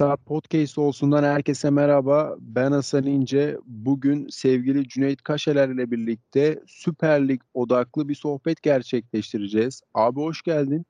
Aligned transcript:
Maksat 0.00 0.26
Podcast 0.26 0.78
olsundan 0.78 1.24
herkese 1.24 1.70
merhaba. 1.70 2.36
Ben 2.40 2.72
Hasan 2.72 3.06
İnce. 3.06 3.58
Bugün 3.66 4.28
sevgili 4.28 4.88
Cüneyt 4.88 5.22
Kaşeler 5.22 5.68
ile 5.68 5.90
birlikte 5.90 6.62
Süper 6.66 7.28
Lig 7.28 7.42
odaklı 7.54 8.08
bir 8.08 8.14
sohbet 8.14 8.62
gerçekleştireceğiz. 8.62 9.80
Abi 9.94 10.20
hoş 10.20 10.42
geldin. 10.42 10.86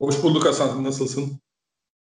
Hoş 0.00 0.22
bulduk 0.22 0.46
Hasan. 0.46 0.84
Nasılsın? 0.84 1.40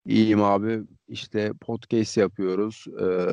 İyiyim 0.07 0.43
abi. 0.43 0.81
İşte 1.09 1.53
podcast 1.61 2.17
yapıyoruz. 2.17 2.85
Ee, 3.01 3.27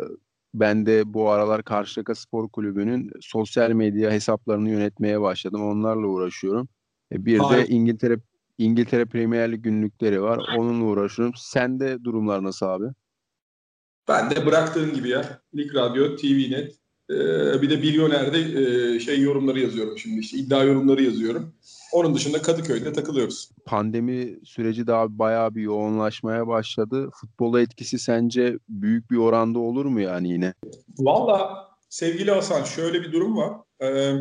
ben 0.53 0.85
de 0.85 1.13
bu 1.13 1.29
aralar 1.29 1.63
Karşıyaka 1.63 2.15
Spor 2.15 2.49
Kulübü'nün 2.49 3.11
sosyal 3.21 3.71
medya 3.71 4.11
hesaplarını 4.11 4.69
yönetmeye 4.69 5.21
başladım. 5.21 5.63
Onlarla 5.63 6.07
uğraşıyorum. 6.07 6.67
E, 7.11 7.25
bir 7.25 7.37
Hayır. 7.37 7.67
de 7.67 7.73
İngiltere 7.73 8.17
İngiltere 8.59 9.05
Premier 9.05 9.51
Lig 9.51 9.63
günlükleri 9.63 10.21
var. 10.21 10.39
Onunla 10.57 10.85
uğraşıyorum. 10.85 11.33
Sende 11.37 12.03
durumlar 12.03 12.43
nasıl 12.43 12.65
abi? 12.65 12.85
Ben 14.07 14.29
de 14.31 14.45
bıraktığın 14.45 14.93
gibi 14.93 15.09
ya. 15.09 15.41
Lig 15.55 15.75
Radyo, 15.75 16.15
TVNet. 16.15 16.75
Ee, 17.09 17.61
bir 17.61 17.69
de 17.69 17.75
Milyoner'de 17.75 18.39
e, 18.39 18.99
şey 18.99 19.21
yorumları 19.21 19.59
yazıyorum 19.59 19.97
şimdi 19.97 20.19
işte 20.19 20.37
iddia 20.37 20.63
yorumları 20.63 21.03
yazıyorum. 21.03 21.53
Onun 21.93 22.15
dışında 22.15 22.41
Kadıköy'de 22.41 22.93
takılıyoruz. 22.93 23.49
Pandemi 23.65 24.39
süreci 24.43 24.87
daha 24.87 25.19
bayağı 25.19 25.55
bir 25.55 25.61
yoğunlaşmaya 25.61 26.47
başladı. 26.47 27.09
Futbola 27.13 27.61
etkisi 27.61 27.99
sence 27.99 28.59
büyük 28.69 29.11
bir 29.11 29.17
oranda 29.17 29.59
olur 29.59 29.85
mu 29.85 30.01
yani 30.01 30.29
yine? 30.29 30.53
Valla 30.97 31.67
sevgili 31.89 32.31
Hasan 32.31 32.63
şöyle 32.63 33.01
bir 33.01 33.11
durum 33.11 33.37
var. 33.37 33.53
Ee, 33.81 34.13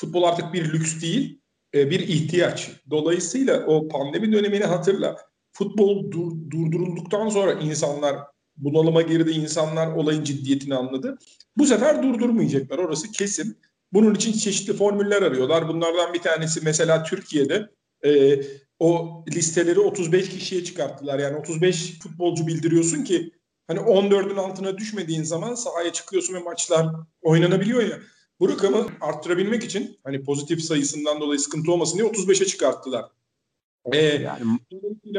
futbol 0.00 0.22
artık 0.22 0.52
bir 0.52 0.72
lüks 0.72 1.02
değil 1.02 1.43
e, 1.74 1.90
bir 1.90 2.00
ihtiyaç. 2.00 2.70
Dolayısıyla 2.90 3.66
o 3.66 3.88
pandemi 3.88 4.32
dönemini 4.32 4.64
hatırla. 4.64 5.16
Futbol 5.52 6.10
dur, 6.10 6.32
durdurulduktan 6.50 7.28
sonra 7.28 7.52
insanlar 7.52 8.16
bunalıma 8.56 9.02
girdi, 9.02 9.30
insanlar 9.30 9.86
olayın 9.86 10.24
ciddiyetini 10.24 10.74
anladı. 10.74 11.18
Bu 11.56 11.66
sefer 11.66 12.02
durdurmayacaklar 12.02 12.78
orası 12.78 13.12
kesin. 13.12 13.58
Bunun 13.92 14.14
için 14.14 14.32
çeşitli 14.32 14.72
formüller 14.72 15.22
arıyorlar. 15.22 15.68
Bunlardan 15.68 16.14
bir 16.14 16.18
tanesi 16.18 16.60
mesela 16.64 17.02
Türkiye'de 17.02 17.68
e, 18.04 18.40
o 18.78 19.24
listeleri 19.34 19.80
35 19.80 20.28
kişiye 20.28 20.64
çıkarttılar. 20.64 21.18
Yani 21.18 21.36
35 21.36 21.98
futbolcu 21.98 22.46
bildiriyorsun 22.46 23.04
ki 23.04 23.30
hani 23.66 23.78
14'ün 23.78 24.36
altına 24.36 24.78
düşmediğin 24.78 25.22
zaman 25.22 25.54
sahaya 25.54 25.92
çıkıyorsun 25.92 26.34
ve 26.34 26.38
maçlar 26.38 26.86
oynanabiliyor 27.22 27.82
ya. 27.82 27.98
Bu 28.44 28.48
rakamı 28.48 28.86
arttırabilmek 29.00 29.64
için 29.64 29.98
hani 30.04 30.22
pozitif 30.22 30.62
sayısından 30.62 31.20
dolayı 31.20 31.40
sıkıntı 31.40 31.72
olmasın 31.72 31.98
diye 31.98 32.08
35'e 32.08 32.46
çıkarttılar. 32.46 33.04
Ee, 33.92 33.98
yani 33.98 34.58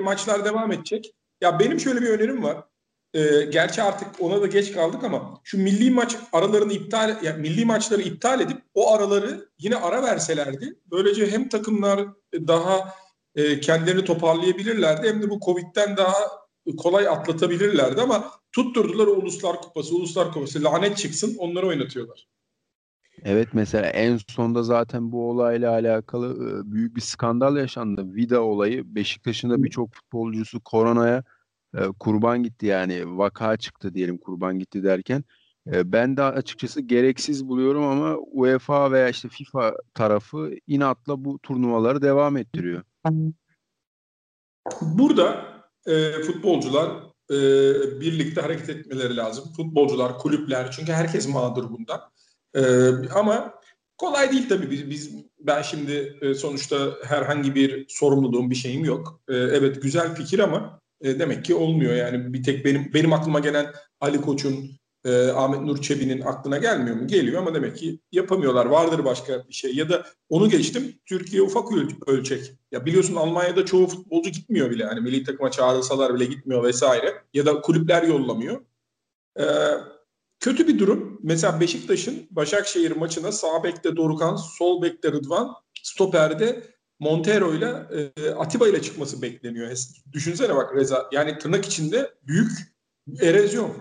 maçlar 0.01 0.45
devam 0.45 0.71
edecek. 0.71 1.15
Ya 1.41 1.59
benim 1.59 1.79
şöyle 1.79 2.01
bir 2.01 2.09
önerim 2.09 2.43
var. 2.43 2.63
Ee, 3.13 3.41
gerçi 3.41 3.81
artık 3.81 4.07
ona 4.19 4.41
da 4.41 4.47
geç 4.47 4.71
kaldık 4.71 5.03
ama 5.03 5.41
şu 5.43 5.57
milli 5.57 5.91
maç 5.91 6.17
aralarını 6.33 6.73
iptal 6.73 7.23
yani 7.23 7.41
milli 7.41 7.65
maçları 7.65 8.01
iptal 8.01 8.41
edip 8.41 8.57
o 8.73 8.93
araları 8.93 9.49
yine 9.59 9.75
ara 9.75 10.03
verselerdi. 10.03 10.79
Böylece 10.91 11.31
hem 11.31 11.49
takımlar 11.49 12.07
daha 12.33 12.95
e, 13.35 13.59
kendilerini 13.59 14.05
toparlayabilirlerdi 14.05 15.07
hem 15.07 15.21
de 15.21 15.29
bu 15.29 15.39
Covid'den 15.39 15.97
daha 15.97 16.15
kolay 16.77 17.07
atlatabilirlerdi 17.07 18.01
ama 18.01 18.31
tutturdular 18.51 19.07
o 19.07 19.11
Uluslar 19.11 19.61
Kupası, 19.61 19.95
Uluslar 19.95 20.31
Kupası 20.31 20.63
lanet 20.63 20.97
çıksın 20.97 21.35
onları 21.39 21.67
oynatıyorlar. 21.67 22.34
Evet 23.23 23.47
mesela 23.53 23.85
en 23.85 24.19
sonda 24.29 24.63
zaten 24.63 25.11
bu 25.11 25.29
olayla 25.29 25.71
alakalı 25.71 26.61
büyük 26.71 26.95
bir 26.95 27.01
skandal 27.01 27.57
yaşandı. 27.57 28.15
Vida 28.15 28.41
olayı 28.41 28.95
Beşiktaş'ın 28.95 29.49
da 29.49 29.63
birçok 29.63 29.93
futbolcusu 29.93 30.59
koronaya 30.59 31.23
kurban 31.99 32.43
gitti 32.43 32.65
yani 32.65 33.17
vaka 33.17 33.57
çıktı 33.57 33.93
diyelim 33.93 34.17
kurban 34.17 34.59
gitti 34.59 34.83
derken. 34.83 35.23
Ben 35.67 36.17
de 36.17 36.23
açıkçası 36.23 36.81
gereksiz 36.81 37.47
buluyorum 37.47 37.83
ama 37.83 38.17
UEFA 38.17 38.91
veya 38.91 39.09
işte 39.09 39.29
FIFA 39.29 39.75
tarafı 39.93 40.51
inatla 40.67 41.25
bu 41.25 41.39
turnuvaları 41.39 42.01
devam 42.01 42.37
ettiriyor. 42.37 42.83
Burada 44.81 45.45
e, 45.85 46.11
futbolcular 46.11 46.89
e, 47.31 47.37
birlikte 48.01 48.41
hareket 48.41 48.69
etmeleri 48.69 49.17
lazım. 49.17 49.45
Futbolcular, 49.57 50.17
kulüpler 50.17 50.71
çünkü 50.71 50.91
herkes 50.91 51.27
mağdur 51.27 51.69
bundan. 51.69 52.01
Ee, 52.55 52.89
ama 53.13 53.53
kolay 53.97 54.31
değil 54.31 54.49
tabii. 54.49 54.71
Biz, 54.71 54.89
biz 54.89 55.11
ben 55.39 55.61
şimdi 55.61 56.17
e, 56.21 56.33
sonuçta 56.33 56.93
herhangi 57.03 57.55
bir 57.55 57.85
sorumluluğum 57.89 58.49
bir 58.49 58.55
şeyim 58.55 58.85
yok. 58.85 59.21
E, 59.29 59.33
evet 59.35 59.81
güzel 59.81 60.15
fikir 60.15 60.39
ama 60.39 60.81
e, 61.01 61.19
demek 61.19 61.45
ki 61.45 61.55
olmuyor. 61.55 61.93
Yani 61.93 62.33
bir 62.33 62.43
tek 62.43 62.65
benim 62.65 62.93
benim 62.93 63.13
aklıma 63.13 63.39
gelen 63.39 63.73
Ali 64.01 64.21
Koç'un 64.21 64.71
e, 65.05 65.27
Ahmet 65.27 65.61
Nur 65.61 65.81
Çebi'nin 65.81 66.21
aklına 66.21 66.57
gelmiyor 66.57 66.95
mu? 66.95 67.07
Geliyor 67.07 67.41
ama 67.41 67.55
demek 67.55 67.77
ki 67.77 67.99
yapamıyorlar. 68.11 68.65
Vardır 68.65 69.05
başka 69.05 69.47
bir 69.47 69.53
şey. 69.53 69.75
Ya 69.75 69.89
da 69.89 70.05
onu 70.29 70.49
geçtim. 70.49 70.99
Türkiye 71.05 71.41
ufak 71.41 71.67
ölçek. 72.07 72.53
Ya 72.71 72.85
biliyorsun 72.85 73.15
Almanya'da 73.15 73.65
çoğu 73.65 73.87
futbolcu 73.87 74.29
gitmiyor 74.29 74.71
bile. 74.71 74.85
Hani 74.85 75.01
milli 75.01 75.23
takıma 75.23 75.51
çağrılsalar 75.51 76.15
bile 76.15 76.25
gitmiyor 76.25 76.63
vesaire. 76.63 77.13
Ya 77.33 77.45
da 77.45 77.61
kulüpler 77.61 78.03
yollamıyor. 78.03 78.61
Ee, 79.39 79.43
Kötü 80.45 80.67
bir 80.67 80.79
durum. 80.79 81.19
Mesela 81.23 81.59
Beşiktaş'ın 81.59 82.27
Başakşehir 82.31 82.91
maçına 82.91 83.31
sağ 83.31 83.63
bekte 83.63 83.95
Dorukan, 83.95 84.35
sol 84.35 84.81
bekte 84.81 85.11
Rıdvan, 85.11 85.53
stoperde 85.83 86.63
Montero 86.99 87.53
ile 87.53 87.87
e, 88.15 88.29
Atiba 88.29 88.67
ile 88.67 88.81
çıkması 88.81 89.21
bekleniyor. 89.21 89.71
Düşünsene 90.13 90.55
bak 90.55 90.75
Reza. 90.75 91.09
Yani 91.11 91.37
tırnak 91.37 91.65
içinde 91.65 92.13
büyük 92.27 92.51
erozyon. 93.21 93.71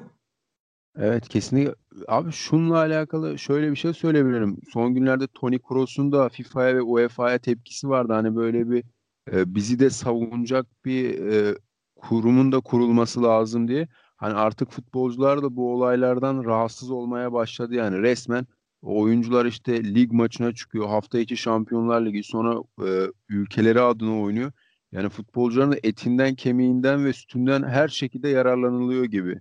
Evet 0.99 1.29
kesinlikle. 1.29 1.75
Abi 2.09 2.33
şununla 2.33 2.77
alakalı 2.77 3.39
şöyle 3.39 3.71
bir 3.71 3.77
şey 3.77 3.93
söyleyebilirim. 3.93 4.61
Son 4.73 4.95
günlerde 4.95 5.27
Toni 5.27 5.59
Kroos'un 5.59 6.13
da 6.13 6.29
FIFA'ya 6.29 6.77
ve 6.77 6.83
UEFA'ya 6.83 7.39
tepkisi 7.39 7.89
vardı. 7.89 8.13
Hani 8.13 8.37
böyle 8.37 8.71
bir 8.71 8.85
e, 9.33 9.55
bizi 9.55 9.79
de 9.79 9.91
savunacak 9.91 10.67
bir 10.85 11.27
e, 11.27 11.59
kurumun 11.97 12.53
da 12.53 12.61
kurulması 12.61 13.23
lazım 13.23 13.69
diye. 13.69 13.89
Hani 14.25 14.35
artık 14.35 14.71
futbolcular 14.71 15.43
da 15.43 15.57
bu 15.57 15.73
olaylardan 15.75 16.45
rahatsız 16.45 16.91
olmaya 16.91 17.33
başladı 17.33 17.75
yani 17.75 18.03
resmen 18.03 18.47
oyuncular 18.83 19.47
işte 19.47 19.95
lig 19.95 20.13
maçına 20.13 20.55
çıkıyor. 20.55 20.89
Hafta 20.89 21.19
içi 21.19 21.37
Şampiyonlar 21.37 22.07
Ligi 22.07 22.23
sonra 22.23 22.63
e, 22.89 23.11
ülkeleri 23.29 23.81
adına 23.81 24.21
oynuyor. 24.21 24.53
Yani 24.93 25.09
futbolcuların 25.09 25.79
etinden, 25.83 26.35
kemiğinden 26.35 27.05
ve 27.05 27.13
sütünden 27.13 27.63
her 27.63 27.89
şekilde 27.89 28.29
yararlanılıyor 28.29 29.05
gibi. 29.05 29.41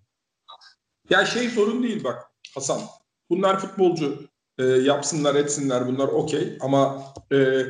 Ya 1.09 1.25
şey 1.25 1.50
sorun 1.50 1.83
değil 1.83 2.03
bak 2.03 2.23
Hasan. 2.55 2.81
Bunlar 3.29 3.59
futbolcu 3.59 4.19
e, 4.57 4.63
yapsınlar 4.63 5.35
etsinler 5.35 5.88
bunlar 5.88 6.07
okey 6.07 6.57
ama 6.61 7.03
e, 7.31 7.63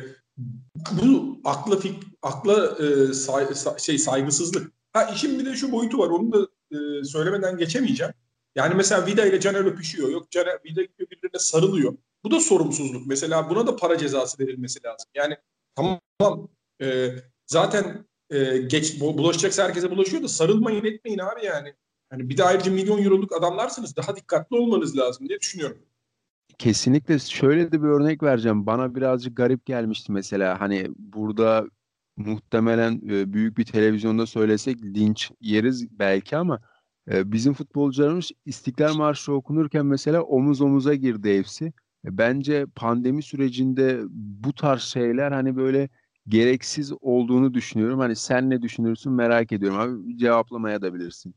bu 1.02 1.40
akla 1.44 1.76
fik, 1.76 2.02
akla 2.22 2.84
e, 2.84 3.12
say, 3.12 3.46
şey 3.78 3.98
saygısızlık. 3.98 4.72
Ha 4.92 5.04
işin 5.04 5.38
bir 5.38 5.46
de 5.46 5.56
şu 5.56 5.72
boyutu 5.72 5.98
var. 5.98 6.08
Onu 6.08 6.32
da 6.32 6.53
e, 6.74 7.04
söylemeden 7.04 7.58
geçemeyeceğim. 7.58 8.12
Yani 8.56 8.74
mesela 8.74 9.06
Vida 9.06 9.26
ile 9.26 9.40
Caner 9.40 9.64
öpüşüyor. 9.64 10.08
Yok 10.08 10.30
Caner 10.30 10.58
Vida 10.64 10.82
gidiyor 10.82 11.10
birbirine 11.10 11.38
sarılıyor. 11.38 11.96
Bu 12.24 12.30
da 12.30 12.40
sorumsuzluk. 12.40 13.06
Mesela 13.06 13.50
buna 13.50 13.66
da 13.66 13.76
para 13.76 13.98
cezası 13.98 14.38
verilmesi 14.38 14.84
lazım. 14.84 15.10
Yani 15.14 15.36
tamam 15.76 16.48
e, 16.82 17.08
zaten 17.46 18.06
e, 18.30 18.56
geç 18.56 19.00
bulaşacaksa 19.00 19.64
herkese 19.64 19.90
bulaşıyor 19.90 20.22
da 20.22 20.28
sarılmayın 20.28 20.84
etmeyin 20.84 21.18
abi 21.18 21.44
yani. 21.44 21.74
Yani 22.12 22.28
bir 22.28 22.36
de 22.36 22.44
ayrıca 22.44 22.72
milyon 22.72 23.02
euroluk 23.02 23.32
adamlarsınız. 23.32 23.96
Daha 23.96 24.16
dikkatli 24.16 24.56
olmanız 24.56 24.98
lazım 24.98 25.28
diye 25.28 25.40
düşünüyorum. 25.40 25.78
Kesinlikle 26.58 27.18
şöyle 27.18 27.72
de 27.72 27.82
bir 27.82 27.88
örnek 27.88 28.22
vereceğim. 28.22 28.66
Bana 28.66 28.94
birazcık 28.94 29.36
garip 29.36 29.66
gelmişti 29.66 30.12
mesela. 30.12 30.60
Hani 30.60 30.88
burada 30.96 31.66
muhtemelen 32.16 33.00
e, 33.10 33.32
büyük 33.32 33.58
bir 33.58 33.64
televizyonda 33.64 34.26
söylesek 34.26 34.82
linç 34.82 35.30
yeriz 35.40 35.98
belki 35.98 36.36
ama 36.36 36.60
e, 37.12 37.32
bizim 37.32 37.54
futbolcularımız 37.54 38.30
İstiklal 38.44 38.94
Marşı 38.94 39.32
okunurken 39.32 39.86
mesela 39.86 40.22
omuz 40.22 40.60
omuza 40.60 40.94
girdi 40.94 41.38
hepsi. 41.38 41.64
E, 42.04 42.18
bence 42.18 42.66
pandemi 42.74 43.22
sürecinde 43.22 44.00
bu 44.44 44.52
tarz 44.52 44.82
şeyler 44.82 45.32
hani 45.32 45.56
böyle 45.56 45.88
gereksiz 46.28 46.92
olduğunu 47.00 47.54
düşünüyorum. 47.54 47.98
Hani 47.98 48.16
sen 48.16 48.50
ne 48.50 48.62
düşünürsün 48.62 49.12
merak 49.12 49.52
ediyorum 49.52 49.78
abi 49.78 50.18
cevaplamaya 50.18 50.82
da 50.82 50.94
bilirsin. 50.94 51.34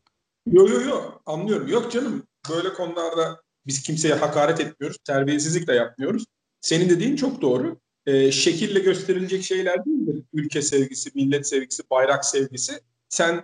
Yok 0.51 0.69
yok 0.69 0.85
yok 0.85 1.21
anlıyorum. 1.25 1.67
Yok 1.67 1.91
canım 1.91 2.23
böyle 2.49 2.73
konularda 2.73 3.41
biz 3.65 3.81
kimseye 3.83 4.13
hakaret 4.13 4.59
etmiyoruz. 4.59 4.97
Terbiyesizlik 5.07 5.67
de 5.67 5.73
yapmıyoruz. 5.73 6.25
Senin 6.61 6.89
dediğin 6.89 7.15
çok 7.15 7.41
doğru 7.41 7.79
e, 8.07 8.31
şekille 8.31 8.79
gösterilecek 8.79 9.43
şeyler 9.43 9.85
değildir. 9.85 10.23
Ülke 10.33 10.61
sevgisi, 10.61 11.09
millet 11.15 11.47
sevgisi, 11.47 11.83
bayrak 11.91 12.25
sevgisi. 12.25 12.73
Sen 13.09 13.43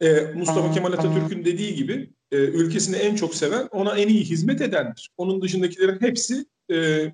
e, 0.00 0.20
Mustafa 0.34 0.72
Kemal 0.72 0.92
Atatürk'ün 0.92 1.44
dediği 1.44 1.74
gibi 1.74 2.10
e, 2.32 2.36
ülkesini 2.36 2.96
en 2.96 3.14
çok 3.14 3.34
seven 3.34 3.68
ona 3.70 3.98
en 3.98 4.08
iyi 4.08 4.24
hizmet 4.24 4.60
edendir. 4.60 5.10
Onun 5.16 5.42
dışındakilerin 5.42 6.00
hepsi 6.00 6.46
e, 6.72 7.06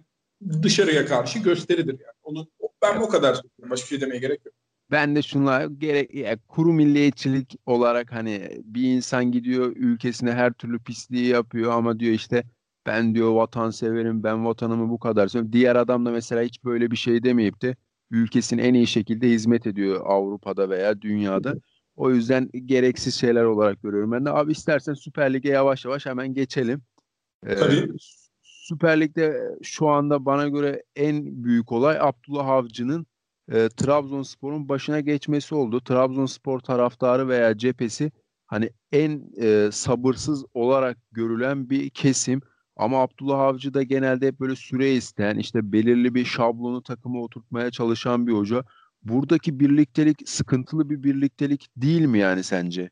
dışarıya 0.63 1.07
karşı 1.07 1.39
gösteridir 1.39 1.93
yani. 1.93 2.19
Onu 2.23 2.49
ben 2.83 3.01
o 3.01 3.09
kadar 3.09 3.35
söylüyorum. 3.35 3.71
Başka 3.71 3.87
şey 3.87 4.01
demeye 4.01 4.19
gerek 4.19 4.41
yok. 4.47 4.55
ben 4.91 5.17
de 5.17 5.23
şunla 5.23 5.67
gerek 5.79 6.15
ya, 6.15 6.39
kuru 6.49 6.73
milliyetçilik 6.73 7.57
olarak 7.67 8.13
hani 8.13 8.63
bir 8.65 8.83
insan 8.83 9.33
gidiyor 9.33 9.77
ülkesine 9.77 10.33
her 10.33 10.53
türlü 10.53 10.79
pisliği 10.79 11.27
yapıyor 11.27 11.73
ama 11.73 12.01
diyor 12.01 12.13
işte 12.15 12.45
ben 12.89 13.15
diyor 13.15 13.33
vatan 13.35 13.71
severim 13.71 14.23
ben 14.23 14.45
vatanımı 14.45 14.91
bu 14.91 14.99
kadar 14.99 15.29
seviyorum. 15.29 15.53
Diğer 15.53 15.77
adam 15.77 16.07
da 16.07 16.11
mesela 16.11 16.43
hiç 16.43 16.65
böyle 16.65 16.91
bir 16.91 16.97
şey 16.97 17.23
demeyip 17.23 17.63
de 17.63 17.77
ülkesine 18.11 18.63
en 18.63 18.75
iyi 18.75 18.87
şekilde 18.87 19.29
hizmet 19.29 19.67
ediyor 19.67 20.01
Avrupa'da 20.05 20.71
veya 20.71 21.01
dünyada. 21.01 21.55
O 21.97 22.11
yüzden 22.11 22.51
gereksiz 22.65 23.15
şeyler 23.15 23.45
olarak 23.45 23.83
görüyorum 23.83 24.13
ben 24.13 24.25
de. 24.25 24.31
Abi 24.31 24.53
istersen 24.53 24.95
Süper 24.95 25.35
Lig'e 25.35 25.49
yavaş 25.49 25.85
yavaş 25.85 26.07
hemen 26.07 26.35
geçelim. 26.35 26.83
Ee, 27.47 27.55
Tabii. 27.55 27.89
Süper 28.43 29.01
Lig'de 29.01 29.41
şu 29.63 29.89
anda 29.89 30.25
bana 30.25 30.49
göre 30.49 30.83
en 30.97 31.45
büyük 31.45 31.73
olay 31.73 31.99
Abdullah 32.01 32.47
Avcı'nın 32.47 33.07
e, 33.53 33.69
Trabzonspor'un 33.69 34.69
başına 34.69 35.01
geçmesi 35.01 35.55
oldu. 35.55 35.81
Trabzonspor 35.81 36.61
taraftarı 36.61 37.29
veya 37.29 37.59
cephesi 37.59 38.13
hani 38.47 38.71
en 38.93 39.23
e, 39.41 39.69
sabırsız 39.73 40.45
olarak 40.55 40.99
görülen 41.13 41.71
bir 41.71 41.91
kesim. 41.91 42.41
Ama 42.79 43.03
Abdullah 43.03 43.41
Avcı 43.41 43.75
da 43.75 43.83
genelde 43.83 44.27
hep 44.27 44.41
böyle 44.41 44.57
süre 44.57 44.93
isteyen, 44.93 45.37
işte 45.39 45.73
belirli 45.73 46.15
bir 46.15 46.25
şablonu 46.25 46.83
takıma 46.83 47.21
oturtmaya 47.21 47.71
çalışan 47.71 48.27
bir 48.27 48.33
hoca. 48.33 48.65
Buradaki 49.03 49.61
birliktelik 49.61 50.29
sıkıntılı 50.29 50.91
bir 50.91 51.03
birliktelik 51.03 51.69
değil 51.77 52.01
mi 52.05 52.19
yani 52.19 52.45
sence? 52.45 52.91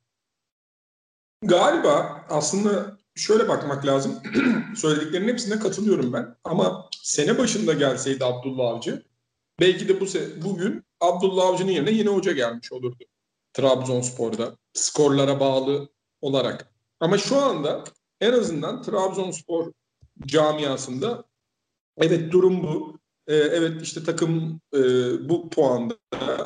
Galiba 1.43 2.25
aslında 2.29 2.99
şöyle 3.15 3.49
bakmak 3.49 3.87
lazım. 3.87 4.15
Söylediklerinin 4.77 5.33
hepsine 5.33 5.59
katılıyorum 5.59 6.13
ben. 6.13 6.37
Ama 6.45 6.89
sene 7.03 7.39
başında 7.39 7.73
gelseydi 7.73 8.25
Abdullah 8.25 8.69
Avcı 8.69 9.03
belki 9.61 9.89
de 9.89 10.01
bu 10.01 10.07
bugün 10.45 10.85
Abdullah 11.01 11.47
Avcı'nın 11.47 11.71
yerine 11.71 11.91
yeni 11.91 12.09
hoca 12.09 12.33
gelmiş 12.33 12.73
olurdu. 12.73 13.05
Trabzonspor'da 13.53 14.57
skorlara 14.73 15.41
bağlı 15.41 15.89
olarak. 16.21 16.73
Ama 17.01 17.19
şu 17.19 17.37
anda 17.37 17.85
en 18.21 18.33
azından 18.33 18.83
Trabzonspor 18.83 19.73
camiasında 20.27 21.25
evet 21.99 22.33
durum 22.33 22.63
bu. 22.63 22.99
Ee, 23.27 23.35
evet 23.35 23.83
işte 23.83 24.05
takım 24.05 24.61
e, 24.75 24.81
bu 25.29 25.51
puanda 25.51 25.97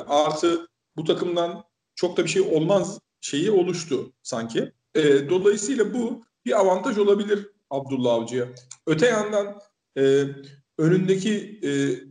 artı 0.09 0.69
bu 0.97 1.05
takımdan 1.05 1.65
çok 1.95 2.17
da 2.17 2.25
bir 2.25 2.29
şey 2.29 2.43
olmaz 2.43 2.99
şeyi 3.21 3.51
oluştu 3.51 4.13
sanki. 4.23 4.73
E, 4.95 5.31
dolayısıyla 5.31 5.95
bu 5.95 6.25
bir 6.45 6.61
avantaj 6.61 6.99
olabilir 6.99 7.49
Abdullah 7.71 8.13
Avcı'ya. 8.13 8.49
Öte 8.87 9.07
yandan 9.07 9.61
e, 9.99 10.25
önündeki 10.79 11.61
e, 11.63 11.71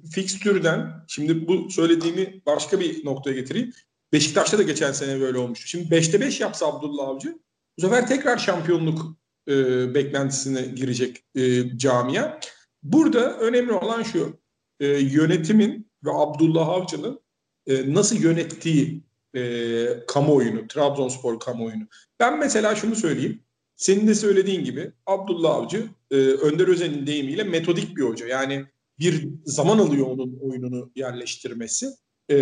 fikstürden 0.10 1.06
şimdi 1.08 1.48
bu 1.48 1.72
söylediğimi 1.72 2.42
başka 2.46 2.80
bir 2.80 3.06
noktaya 3.06 3.34
getireyim. 3.34 3.74
Beşiktaş'ta 4.14 4.58
da 4.58 4.64
geçen 4.64 4.92
sene 4.92 5.22
böyle 5.22 5.38
olmuştu. 5.38 5.68
Şimdi 5.68 5.96
5'te 5.96 6.22
5 6.22 6.40
yapsa 6.40 6.68
Abdullah 6.68 7.08
Avcı 7.08 7.40
bu 7.78 7.82
sefer 7.82 8.08
tekrar 8.08 8.38
şampiyonluk 8.38 9.19
e, 9.50 9.56
beklentisine 9.94 10.62
girecek 10.62 11.24
e, 11.36 11.78
camia. 11.78 12.40
Burada 12.84 13.38
önemli 13.38 13.72
olan 13.72 14.04
şu 14.04 14.40
e, 14.80 14.88
yönetimin 14.88 15.92
ve 16.06 16.10
Abdullah 16.14 16.68
Avcı'nın 16.68 17.20
e, 17.68 17.94
nasıl 17.94 18.16
yönettiği 18.16 19.04
e, 19.36 20.06
kamuoyunu, 20.08 20.68
Trabzonspor 20.68 21.40
kamuoyunu. 21.40 21.84
Ben 22.20 22.40
mesela 22.40 22.76
şunu 22.76 22.96
söyleyeyim. 22.96 23.44
Senin 23.76 24.08
de 24.08 24.16
söylediğin 24.16 24.64
gibi 24.64 24.92
Abdullah 25.06 25.56
Avcı 25.56 25.90
e, 26.12 26.16
Önder 26.16 26.68
Özen'in 26.68 27.08
deyimiyle 27.08 27.44
metodik 27.44 27.98
bir 27.98 28.02
hoca. 28.02 28.28
Yani 28.28 28.66
bir 29.00 29.30
zaman 29.46 29.80
alıyor 29.80 30.08
onun 30.08 30.40
oyununu 30.42 30.92
yerleştirmesi, 30.96 31.90
e, 32.32 32.38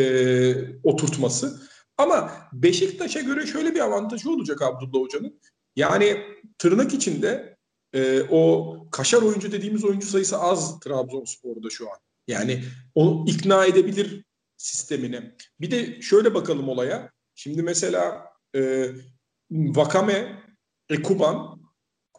oturtması. 0.84 1.62
Ama 1.98 2.32
Beşiktaş'a 2.54 3.22
göre 3.22 3.46
şöyle 3.46 3.76
bir 3.76 3.80
avantajı 3.80 4.32
olacak 4.32 4.62
Abdullah 4.62 5.04
Hoca'nın. 5.04 5.40
Yani 5.78 6.24
tırnak 6.58 6.94
içinde 6.94 7.58
e, 7.94 8.22
o 8.30 8.74
kaşar 8.92 9.22
oyuncu 9.22 9.52
dediğimiz 9.52 9.84
oyuncu 9.84 10.08
sayısı 10.08 10.38
az 10.38 10.80
Trabzonspor'da 10.80 11.70
şu 11.70 11.92
an. 11.92 11.98
Yani 12.28 12.64
onu 12.96 13.26
ikna 13.28 13.66
edebilir 13.66 14.26
sistemine. 14.58 15.36
Bir 15.62 15.72
de 15.72 16.02
şöyle 16.02 16.34
bakalım 16.34 16.70
olaya. 16.70 17.12
Şimdi 17.36 17.64
mesela 17.64 18.26
e, 18.56 18.92
Vakame, 19.52 20.44
Ekuban, 20.90 21.62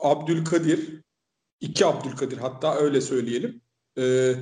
Abdülkadir, 0.01 1.03
iki 1.61 1.87
Abdülkadir 1.87 2.39
hatta 2.39 2.77
öyle 2.77 3.01
söyleyelim. 3.01 3.61
E, 3.99 4.35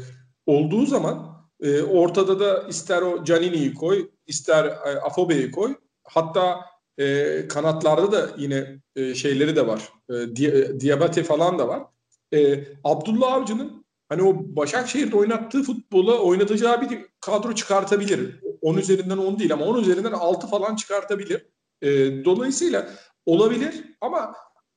olduğu 0.46 0.86
zaman 0.86 1.46
e, 1.60 1.82
ortada 1.82 2.40
da 2.40 2.68
ister 2.68 3.02
o 3.02 3.24
Canini'yi 3.24 3.74
koy, 3.74 4.10
ister 4.26 4.64
e, 4.64 5.00
Afobe'yi 5.00 5.50
koy. 5.50 5.74
Hatta 6.04 6.75
e, 6.98 7.48
kanatlarda 7.48 8.12
da 8.12 8.30
yine 8.38 8.80
e, 8.96 9.14
şeyleri 9.14 9.56
de 9.56 9.66
var. 9.66 9.92
E, 10.10 10.14
di, 10.36 10.80
Diabate 10.80 11.22
falan 11.22 11.58
da 11.58 11.68
var. 11.68 11.82
E, 12.34 12.64
Abdullah 12.84 13.32
Avcı'nın 13.32 13.84
hani 14.08 14.22
o 14.22 14.36
Başakşehir'de 14.56 15.16
oynattığı 15.16 15.62
futbola 15.62 16.18
oynatacağı 16.18 16.80
bir 16.80 16.98
kadro 17.20 17.54
çıkartabilir. 17.54 18.40
10 18.60 18.76
üzerinden 18.76 19.18
10 19.18 19.38
değil 19.38 19.52
ama 19.52 19.64
10 19.64 19.82
üzerinden 19.82 20.12
6 20.12 20.46
falan 20.46 20.76
çıkartabilir. 20.76 21.46
E, 21.82 21.88
dolayısıyla 22.24 22.88
olabilir 23.26 23.84
ama 24.00 24.34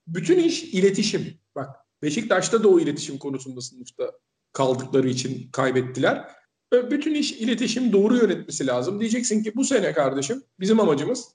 bütün 0.08 0.40
iş 0.40 0.64
iletişim. 0.64 1.40
Bak 1.56 1.70
Beşiktaş'ta 2.02 2.64
da 2.64 2.68
o 2.68 2.80
iletişim 2.80 3.18
konusunda 3.18 3.62
sınıfta 3.62 4.12
kaldıkları 4.54 5.10
için 5.10 5.52
kaybettiler. 5.52 6.28
Bütün 6.74 7.16
iş 7.16 7.32
iletişim 7.32 7.94
doğru 7.94 8.18
yönetmesi 8.18 8.68
lazım. 8.68 9.00
Diyeceksin 9.00 9.44
ki 9.44 9.56
bu 9.56 9.64
sene 9.64 9.94
kardeşim 9.94 10.44
bizim 10.60 10.80
amacımız 10.80 11.28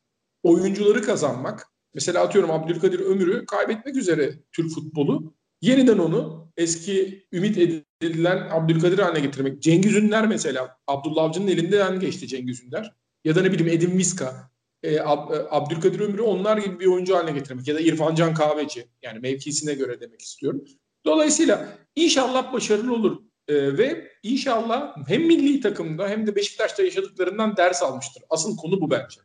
oyuncuları 0.45 1.03
kazanmak. 1.03 1.67
Mesela 1.95 2.23
atıyorum 2.23 2.51
Abdülkadir 2.51 3.01
Ömür'ü 3.01 3.47
kaybetmek 3.47 3.97
üzere 3.97 4.35
Türk 4.53 4.71
futbolu. 4.71 5.35
Yeniden 5.61 5.99
onu 5.99 6.53
eski 6.57 7.27
ümit 7.33 7.83
edilen 8.01 8.49
Abdülkadir 8.51 8.99
haline 8.99 9.21
getirmek. 9.21 9.63
Cengiz 9.63 9.97
Ünler 9.97 10.27
mesela 10.27 10.77
Abdullah 10.87 11.23
Avcı'nın 11.23 11.49
elinden 11.49 12.01
geçti 12.01 12.27
Cengiz 12.27 12.65
Ünler. 12.65 12.95
Ya 13.25 13.35
da 13.35 13.43
ne 13.43 13.53
bileyim 13.53 13.73
Edin 13.73 13.97
Miska, 13.97 14.51
e, 14.83 15.01
Ab, 15.01 15.37
e, 15.37 15.39
Abdülkadir 15.51 16.01
Ömür'ü 16.01 16.23
onlar 16.23 16.59
gibi 16.59 16.81
bir 16.81 16.87
oyuncu 16.87 17.17
haline 17.17 17.39
getirmek. 17.39 17.69
Ya 17.69 17.75
da 17.75 17.81
İrfan 17.81 18.15
Can 18.15 18.35
Kahveci 18.35 18.89
yani 19.03 19.19
mevkisine 19.19 19.75
göre 19.75 20.01
demek 20.01 20.21
istiyorum. 20.21 20.65
Dolayısıyla 21.07 21.79
inşallah 21.97 22.53
başarılı 22.53 22.95
olur. 22.95 23.23
E, 23.49 23.79
ve 23.79 24.11
inşallah 24.23 24.97
hem 25.09 25.23
milli 25.23 25.61
takımda 25.61 26.09
hem 26.09 26.27
de 26.27 26.37
Beşiktaş'ta 26.37 26.83
yaşadıklarından 26.83 27.57
ders 27.57 27.83
almıştır. 27.83 28.23
Asıl 28.31 28.57
konu 28.57 28.81
bu 28.81 28.91
bence. 28.91 29.21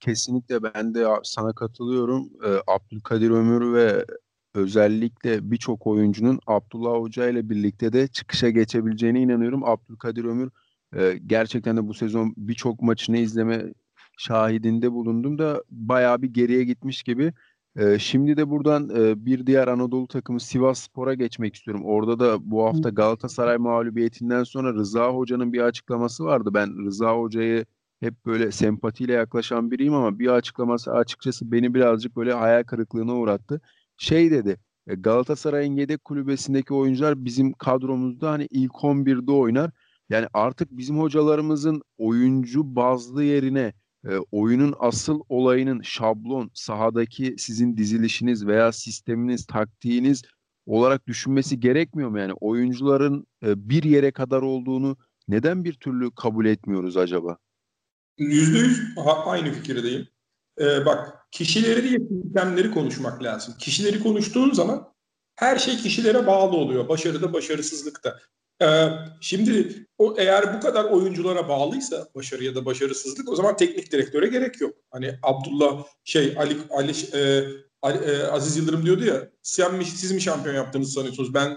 Kesinlikle 0.00 0.62
ben 0.62 0.94
de 0.94 1.06
sana 1.22 1.52
katılıyorum. 1.52 2.30
Abdülkadir 2.66 3.30
Ömür 3.30 3.74
ve 3.74 4.04
özellikle 4.54 5.50
birçok 5.50 5.86
oyuncunun 5.86 6.40
Abdullah 6.46 7.00
Hoca 7.00 7.28
ile 7.28 7.48
birlikte 7.50 7.92
de 7.92 8.08
çıkışa 8.08 8.50
geçebileceğine 8.50 9.20
inanıyorum. 9.20 9.64
Abdülkadir 9.64 10.24
Ömür 10.24 10.50
e, 10.96 11.18
gerçekten 11.26 11.76
de 11.76 11.88
bu 11.88 11.94
sezon 11.94 12.34
birçok 12.36 12.82
maçını 12.82 13.16
izleme 13.16 13.74
şahidinde 14.18 14.92
bulundum 14.92 15.38
da 15.38 15.62
bayağı 15.70 16.22
bir 16.22 16.28
geriye 16.28 16.64
gitmiş 16.64 17.02
gibi. 17.02 17.32
E, 17.76 17.98
şimdi 17.98 18.36
de 18.36 18.50
buradan 18.50 18.90
e, 18.96 19.26
bir 19.26 19.46
diğer 19.46 19.68
Anadolu 19.68 20.08
takımı 20.08 20.40
Sivas 20.40 20.80
Spor'a 20.80 21.14
geçmek 21.14 21.54
istiyorum. 21.54 21.84
Orada 21.84 22.18
da 22.18 22.50
bu 22.50 22.64
hafta 22.64 22.90
Galatasaray 22.90 23.58
mağlubiyetinden 23.58 24.44
sonra 24.44 24.74
Rıza 24.74 25.08
Hoca'nın 25.08 25.52
bir 25.52 25.60
açıklaması 25.60 26.24
vardı. 26.24 26.50
Ben 26.54 26.86
Rıza 26.86 27.16
Hoca'yı 27.16 27.64
hep 28.00 28.26
böyle 28.26 28.52
sempatiyle 28.52 29.12
yaklaşan 29.12 29.70
biriyim 29.70 29.94
ama 29.94 30.18
bir 30.18 30.28
açıklaması 30.28 30.92
açıkçası 30.92 31.52
beni 31.52 31.74
birazcık 31.74 32.16
böyle 32.16 32.32
hayal 32.32 32.64
kırıklığına 32.64 33.14
uğrattı 33.14 33.60
şey 33.96 34.30
dedi. 34.30 34.56
E, 34.86 34.94
Galatasaray'ın 34.94 35.76
yedek 35.76 36.04
kulübesindeki 36.04 36.74
oyuncular 36.74 37.24
bizim 37.24 37.52
kadromuzda 37.52 38.30
hani 38.30 38.46
ilk 38.50 38.84
11'de 38.84 39.32
oynar. 39.32 39.70
Yani 40.08 40.26
artık 40.32 40.68
bizim 40.70 40.98
hocalarımızın 40.98 41.82
oyuncu 41.98 42.76
bazlı 42.76 43.24
yerine 43.24 43.72
e, 44.08 44.16
oyunun 44.32 44.74
asıl 44.78 45.20
olayının 45.28 45.82
şablon, 45.82 46.50
sahadaki 46.54 47.34
sizin 47.38 47.76
dizilişiniz 47.76 48.46
veya 48.46 48.72
sisteminiz, 48.72 49.46
taktiğiniz 49.46 50.22
olarak 50.66 51.06
düşünmesi 51.06 51.60
gerekmiyor 51.60 52.10
mu? 52.10 52.18
Yani 52.18 52.32
oyuncuların 52.32 53.26
e, 53.42 53.68
bir 53.68 53.82
yere 53.82 54.12
kadar 54.12 54.42
olduğunu 54.42 54.96
neden 55.28 55.64
bir 55.64 55.72
türlü 55.72 56.10
kabul 56.10 56.46
etmiyoruz 56.46 56.96
acaba? 56.96 57.38
Yüzde 58.18 58.58
yüz 58.58 58.80
aynı 59.24 59.52
fikirdeyim. 59.52 60.08
Ee, 60.60 60.86
bak 60.86 61.26
kişileri 61.30 61.82
değil 61.84 62.00
sistemleri 62.22 62.70
konuşmak 62.70 63.22
lazım. 63.22 63.54
Kişileri 63.58 64.02
konuştuğun 64.02 64.52
zaman 64.52 64.94
her 65.36 65.58
şey 65.58 65.76
kişilere 65.76 66.26
bağlı 66.26 66.56
oluyor. 66.56 66.88
Başarıda 66.88 67.32
başarısızlıkta. 67.32 68.18
Ee, 68.62 68.88
şimdi 69.20 69.86
o 69.98 70.14
eğer 70.18 70.56
bu 70.56 70.60
kadar 70.60 70.84
oyunculara 70.84 71.48
bağlıysa 71.48 72.08
başarı 72.14 72.44
ya 72.44 72.54
da 72.54 72.64
başarısızlık 72.64 73.28
o 73.28 73.36
zaman 73.36 73.56
teknik 73.56 73.92
direktöre 73.92 74.26
gerek 74.26 74.60
yok. 74.60 74.74
Hani 74.90 75.18
Abdullah 75.22 75.84
şey 76.04 76.34
Ali 76.38 76.56
Ali, 76.70 76.92
e, 77.14 77.44
Ali 77.82 77.98
e, 77.98 78.22
Aziz 78.22 78.56
Yıldırım 78.56 78.86
diyordu 78.86 79.04
ya 79.04 79.28
sen 79.42 79.74
mi, 79.74 79.84
siz 79.84 80.12
mi 80.12 80.20
şampiyon 80.20 80.54
yaptığınızı 80.54 80.92
sanıyorsunuz? 80.92 81.34
Ben 81.34 81.56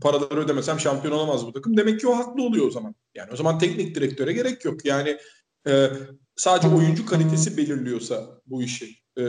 paraları 0.00 0.40
ödemesem 0.40 0.80
şampiyon 0.80 1.14
olamaz 1.14 1.46
bu 1.46 1.52
takım. 1.52 1.76
Demek 1.76 2.00
ki 2.00 2.08
o 2.08 2.16
haklı 2.16 2.42
oluyor 2.42 2.66
o 2.66 2.70
zaman. 2.70 2.94
Yani 3.14 3.30
o 3.32 3.36
zaman 3.36 3.58
teknik 3.58 3.94
direktöre 3.94 4.32
gerek 4.32 4.64
yok. 4.64 4.84
Yani 4.84 5.18
E, 5.66 5.90
sadece 6.36 6.68
oyuncu 6.68 7.06
kalitesi 7.06 7.56
belirliyorsa 7.56 8.40
bu 8.46 8.62
işi. 8.62 8.96
E, 9.18 9.24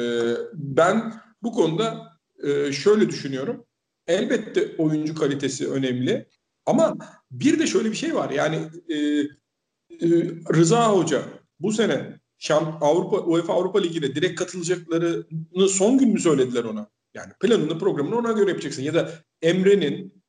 ben 0.54 1.14
bu 1.44 1.52
konuda 1.52 2.18
e, 2.44 2.72
şöyle 2.72 3.10
düşünüyorum. 3.10 3.66
Elbette 4.08 4.76
oyuncu 4.78 5.16
kalitesi 5.16 5.70
önemli. 5.70 6.28
Ama 6.66 6.98
bir 7.32 7.60
de 7.60 7.68
şöyle 7.68 7.92
bir 7.92 7.96
şey 7.96 8.16
var. 8.16 8.30
Yani 8.30 8.56
e, 8.90 8.96
e, 8.96 10.08
Rıza 10.54 10.92
Hoca 10.92 11.24
bu 11.60 11.72
sene 11.74 12.20
Şamp 12.38 12.84
Avrupa 12.84 13.18
UEFA 13.18 13.54
Avrupa 13.54 13.80
Ligi'ne 13.80 14.16
direkt 14.16 14.40
katılacaklarını 14.40 15.70
son 15.70 15.98
gün 15.98 16.10
mü 16.10 16.20
söylediler 16.20 16.64
ona? 16.64 16.90
Yani 17.14 17.34
planını 17.40 17.80
programını 17.80 18.18
ona 18.18 18.32
göre 18.32 18.50
yapacaksın. 18.50 18.82
Ya 18.82 18.94
da 18.94 19.12
Emre'nin 19.42 20.24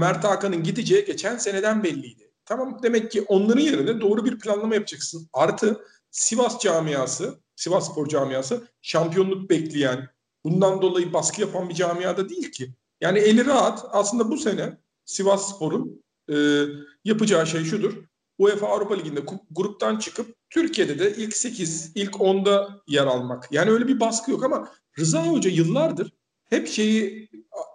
Mert 0.00 0.24
Hakan'ın 0.24 0.62
gideceği 0.62 1.04
geçen 1.04 1.36
seneden 1.38 1.84
belliydi. 1.84 2.27
Tamam 2.48 2.78
demek 2.82 3.10
ki 3.10 3.22
onların 3.22 3.60
yerine 3.60 4.00
doğru 4.00 4.24
bir 4.24 4.38
planlama 4.38 4.74
yapacaksın. 4.74 5.28
Artı 5.32 5.80
Sivas 6.10 6.60
camiası, 6.60 7.40
Sivas 7.56 7.92
Spor 7.92 8.06
camiası 8.06 8.68
şampiyonluk 8.82 9.50
bekleyen, 9.50 10.08
bundan 10.44 10.82
dolayı 10.82 11.12
baskı 11.12 11.40
yapan 11.40 11.68
bir 11.68 11.74
camiada 11.74 12.28
değil 12.28 12.52
ki. 12.52 12.74
Yani 13.00 13.18
eli 13.18 13.46
rahat. 13.46 13.84
Aslında 13.90 14.30
bu 14.30 14.36
sene 14.36 14.78
Sivas 15.04 15.54
Spor'un 15.54 16.02
e, 16.30 16.36
yapacağı 17.04 17.46
şey 17.46 17.64
şudur. 17.64 17.92
UEFA 18.38 18.66
Avrupa 18.66 18.94
Ligi'nde 18.94 19.20
gruptan 19.50 19.98
çıkıp 19.98 20.36
Türkiye'de 20.50 20.98
de 20.98 21.16
ilk 21.16 21.36
8, 21.36 21.92
ilk 21.94 22.14
10'da 22.14 22.82
yer 22.86 23.06
almak. 23.06 23.52
Yani 23.52 23.70
öyle 23.70 23.88
bir 23.88 24.00
baskı 24.00 24.30
yok 24.30 24.44
ama 24.44 24.68
Rıza 24.98 25.26
Hoca 25.26 25.50
yıllardır 25.50 26.12
hep 26.50 26.68
şeyi 26.68 27.30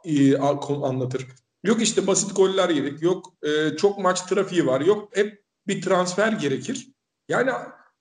e, 0.06 0.38
anlatır. 0.38 1.28
Yok 1.64 1.82
işte 1.82 2.08
basit 2.08 2.36
goller 2.36 2.70
yedik, 2.70 3.02
yok 3.02 3.34
e, 3.44 3.78
çok 3.78 4.00
maç 4.00 4.22
trafiği 4.22 4.66
var, 4.66 4.82
yok 4.82 5.10
hep 5.18 5.44
bir 5.68 5.82
transfer 5.82 6.32
gerekir. 6.32 6.88
Yani 7.30 7.52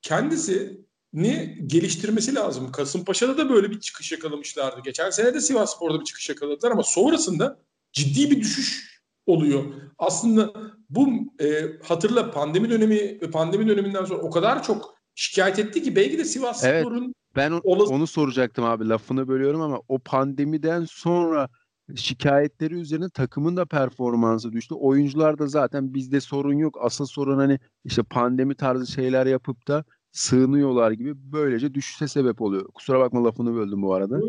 kendisi 0.03 0.87
ni 1.13 1.59
geliştirmesi 1.67 2.35
lazım. 2.35 2.73
Kasımpaşa'da 2.73 3.39
da 3.39 3.51
böyle 3.51 3.71
bir 3.71 3.81
çıkış 3.81 4.13
yakalamışlardı. 4.13 4.81
Geçen 4.85 5.11
sene 5.11 5.35
de 5.35 5.41
Sivas 5.41 5.77
Spor'da 5.77 6.01
bir 6.01 6.05
çıkış 6.05 6.29
yakaladılar 6.29 6.71
ama 6.71 6.83
sonrasında 6.83 7.59
ciddi 7.93 8.31
bir 8.31 8.41
düşüş 8.41 9.03
oluyor. 9.27 9.65
Aslında 9.99 10.53
bu 10.91 11.09
e, 11.41 11.65
hatırla 11.83 12.31
pandemi 12.31 12.71
dönemi 12.71 12.97
ve 12.97 13.31
pandemi 13.31 13.69
döneminden 13.69 14.05
sonra 14.05 14.23
o 14.23 14.31
kadar 14.31 14.63
çok 14.63 14.95
şikayet 15.15 15.59
etti 15.59 15.83
ki 15.83 15.97
belki 15.97 16.19
de 16.19 16.25
Sivas 16.25 16.65
evet, 16.65 16.83
Spor'un 16.83 17.15
ben 17.37 17.51
o, 17.51 17.61
olası... 17.65 17.95
onu 17.95 18.07
soracaktım 18.07 18.65
abi 18.65 18.89
lafını 18.89 19.29
bölüyorum 19.29 19.61
ama 19.61 19.81
o 19.89 19.99
pandemiden 19.99 20.85
sonra 20.85 21.49
şikayetleri 21.97 22.75
üzerine 22.75 23.09
takımın 23.11 23.57
da 23.57 23.65
performansı 23.65 24.53
düştü. 24.53 24.75
Oyuncular 24.75 25.39
da 25.39 25.47
zaten 25.47 25.95
bizde 25.95 26.21
sorun 26.21 26.55
yok. 26.55 26.79
Asıl 26.81 27.07
sorun 27.07 27.39
hani 27.39 27.59
işte 27.85 28.03
pandemi 28.03 28.55
tarzı 28.55 28.93
şeyler 28.93 29.27
yapıp 29.27 29.69
da 29.69 29.85
sığınıyorlar 30.13 30.91
gibi 30.91 31.13
böylece 31.17 31.75
düşüşe 31.75 32.09
sebep 32.09 32.41
oluyor. 32.41 32.69
Kusura 32.75 33.01
bakma 33.01 33.25
lafını 33.25 33.55
böldüm 33.55 33.83
bu 33.83 33.95
arada. 33.95 34.21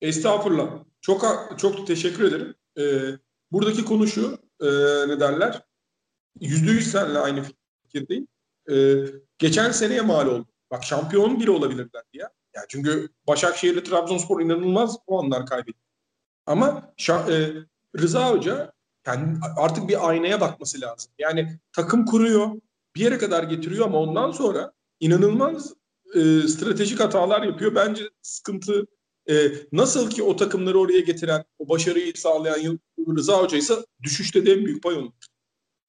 Estağfurullah. 0.00 0.84
Çok 1.00 1.24
çok 1.58 1.86
teşekkür 1.86 2.24
ederim. 2.24 2.54
Ee, 2.78 3.18
buradaki 3.52 3.84
konu 3.84 4.06
şu 4.06 4.38
e, 4.60 4.68
ne 5.08 5.20
derler? 5.20 5.62
Yüzde 6.40 6.70
yüz 6.70 6.90
seninle 6.90 7.18
aynı 7.18 7.42
fikirdeyim. 7.82 8.28
Ee, 8.70 9.04
geçen 9.38 9.70
seneye 9.70 10.00
mal 10.00 10.26
oldu. 10.26 10.46
Bak 10.70 10.84
şampiyon 10.84 11.40
bile 11.40 11.50
olabilirler 11.50 12.02
ya. 12.12 12.30
Yani 12.54 12.66
çünkü 12.68 13.08
Başakşehir 13.26 13.72
ile 13.72 13.82
Trabzonspor 13.82 14.40
inanılmaz 14.40 14.96
puanlar 15.06 15.46
kaybetti. 15.46 15.91
Ama 16.52 16.92
şa- 16.98 17.32
e, 17.32 17.64
Rıza 17.98 18.30
Hoca 18.30 18.72
yani 19.06 19.38
artık 19.56 19.88
bir 19.88 20.08
aynaya 20.08 20.40
bakması 20.40 20.80
lazım. 20.80 21.12
Yani 21.18 21.58
takım 21.72 22.04
kuruyor, 22.04 22.50
bir 22.96 23.00
yere 23.00 23.18
kadar 23.18 23.42
getiriyor 23.42 23.86
ama 23.86 23.98
ondan 23.98 24.30
sonra 24.30 24.72
inanılmaz 25.00 25.74
e, 26.14 26.20
stratejik 26.48 27.00
hatalar 27.00 27.42
yapıyor. 27.42 27.74
Bence 27.74 28.04
sıkıntı 28.22 28.86
e, 29.30 29.34
nasıl 29.72 30.10
ki 30.10 30.22
o 30.22 30.36
takımları 30.36 30.78
oraya 30.78 31.00
getiren, 31.00 31.44
o 31.58 31.68
başarıyı 31.68 32.12
sağlayan 32.16 32.80
Rıza 33.16 33.38
Hoca 33.38 33.58
ise 33.58 33.74
düşüşte 34.02 34.46
de 34.46 34.52
en 34.52 34.64
büyük 34.64 34.82
pay 34.82 34.94
onun. 34.94 35.12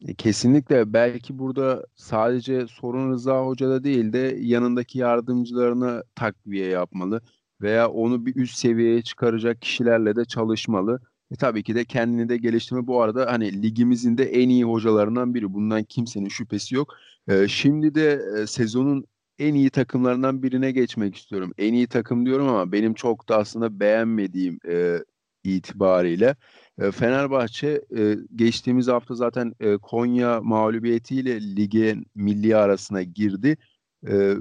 E, 0.08 0.13
kesinlikle 0.13 0.93
belki 0.93 1.39
burada 1.39 1.86
sadece 1.96 2.67
sorun 2.67 3.13
Rıza 3.13 3.46
Hoca'da 3.46 3.84
değil 3.84 4.13
de 4.13 4.38
yanındaki 4.39 5.00
yardımcılarına 5.00 6.03
takviye 6.15 6.67
yapmalı 6.67 7.22
veya 7.63 7.89
onu 7.89 8.25
bir 8.25 8.36
üst 8.36 8.58
seviyeye 8.58 9.01
çıkaracak 9.01 9.62
kişilerle 9.62 10.15
de 10.15 10.25
çalışmalı. 10.25 11.00
E 11.32 11.36
tabii 11.36 11.63
ki 11.63 11.75
de 11.75 11.86
kendini 11.86 12.29
de 12.29 12.38
geliştirme 12.38 12.88
bu 12.88 13.01
arada 13.01 13.32
hani 13.32 13.63
ligimizin 13.63 14.17
de 14.17 14.24
en 14.24 14.50
iyi 14.50 14.63
hocalarından 14.63 15.34
biri. 15.34 15.53
Bundan 15.53 15.84
kimsenin 15.84 16.29
şüphesi 16.29 16.75
yok. 16.75 16.93
E, 17.27 17.48
şimdi 17.48 17.96
de 17.96 18.22
e, 18.38 18.48
sezonun 18.48 19.05
en 19.39 19.53
iyi 19.53 19.70
takımlarından 19.70 20.43
birine 20.43 20.72
geçmek 20.72 21.15
istiyorum. 21.15 21.53
En 21.58 21.74
iyi 21.74 21.88
takım 21.88 22.25
diyorum 22.25 22.48
ama 22.48 22.72
benim 22.72 22.93
çok 22.93 23.29
da 23.29 23.38
aslında 23.38 23.79
beğenmediğim 23.79 24.60
e, 24.67 25.00
itibariyle. 25.43 26.36
E, 26.79 26.91
Fenerbahçe 26.91 27.82
e, 27.98 28.17
geçtiğimiz 28.36 28.88
hafta 28.88 29.15
zaten 29.15 29.53
e, 29.60 29.77
Konya 29.77 30.41
mağlubiyetiyle 30.41 31.55
lige 31.55 31.96
milli 32.15 32.55
arasına 32.55 33.03
girdi. 33.03 33.58
E, 34.08 34.34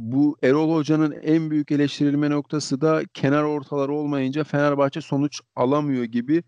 bu 0.00 0.38
Erol 0.42 0.74
Hoca'nın 0.74 1.12
en 1.12 1.50
büyük 1.50 1.72
eleştirilme 1.72 2.30
noktası 2.30 2.80
da 2.80 3.02
kenar 3.14 3.42
ortalar 3.42 3.88
olmayınca 3.88 4.44
Fenerbahçe 4.44 5.00
sonuç 5.00 5.40
alamıyor 5.56 6.04
gibi 6.04 6.42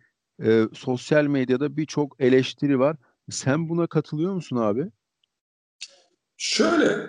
e, 0.45 0.63
sosyal 0.73 1.25
medyada 1.25 1.77
birçok 1.77 2.17
eleştiri 2.21 2.79
var. 2.79 2.97
Sen 3.31 3.69
buna 3.69 3.87
katılıyor 3.87 4.35
musun 4.35 4.57
abi? 4.57 4.87
Şöyle 6.37 7.09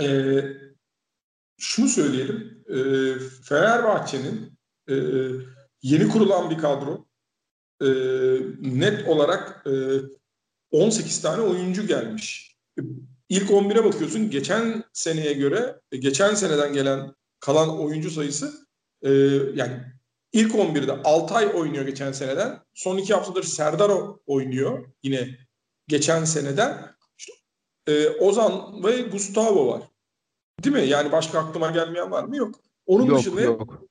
e, 0.00 0.06
şunu 1.58 1.88
söyleyelim. 1.88 2.64
E, 2.68 2.78
Fenerbahçe'nin 3.42 4.58
e, 4.88 4.94
yeni 5.82 6.08
kurulan 6.08 6.50
bir 6.50 6.58
kadro 6.58 7.06
e, 7.82 7.88
net 8.60 9.08
olarak 9.08 9.66
e, 9.66 9.72
18 10.70 11.22
tane 11.22 11.42
oyuncu 11.42 11.86
gelmiş. 11.86 12.56
İlk 13.30 13.50
11'e 13.50 13.84
bakıyorsun 13.84 14.30
geçen 14.30 14.84
seneye 14.92 15.32
göre 15.32 15.80
e, 15.92 15.96
geçen 15.96 16.34
seneden 16.34 16.72
gelen 16.72 17.14
kalan 17.40 17.78
oyuncu 17.80 18.10
sayısı 18.10 18.66
e, 19.02 19.10
yani 19.54 19.82
ilk 20.32 20.54
11'de 20.54 20.92
Altay 20.92 21.46
oynuyor 21.54 21.86
geçen 21.86 22.12
seneden. 22.12 22.62
Son 22.74 22.96
iki 22.96 23.14
haftadır 23.14 23.42
Serdar 23.42 23.90
oynuyor 24.26 24.86
yine 25.02 25.28
geçen 25.88 26.24
seneden. 26.24 26.94
İşte, 27.18 27.32
e, 27.86 28.08
Ozan 28.08 28.84
ve 28.84 29.02
Gustavo 29.02 29.68
var. 29.68 29.82
Değil 30.64 30.76
mi? 30.76 30.88
Yani 30.88 31.12
başka 31.12 31.38
aklıma 31.38 31.70
gelmeyen 31.70 32.10
var 32.10 32.24
mı? 32.24 32.36
Yok. 32.36 32.54
Onun 32.86 33.06
yok, 33.06 33.18
dışında 33.18 33.40
yok. 33.40 33.82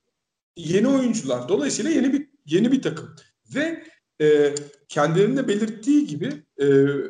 yeni 0.56 0.88
oyuncular. 0.88 1.48
Dolayısıyla 1.48 1.90
yeni 1.90 2.12
bir 2.12 2.30
yeni 2.46 2.72
bir 2.72 2.82
takım. 2.82 3.16
Ve 3.54 3.84
e, 4.20 4.54
kendilerinde 4.88 5.48
belirttiği 5.48 6.06
gibi 6.06 6.42
e, 6.58 6.66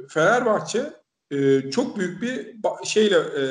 Fenerbahçe 0.08 0.99
e, 1.30 1.70
çok 1.70 1.98
büyük 1.98 2.22
bir 2.22 2.56
şeyle 2.84 3.16
e, 3.16 3.42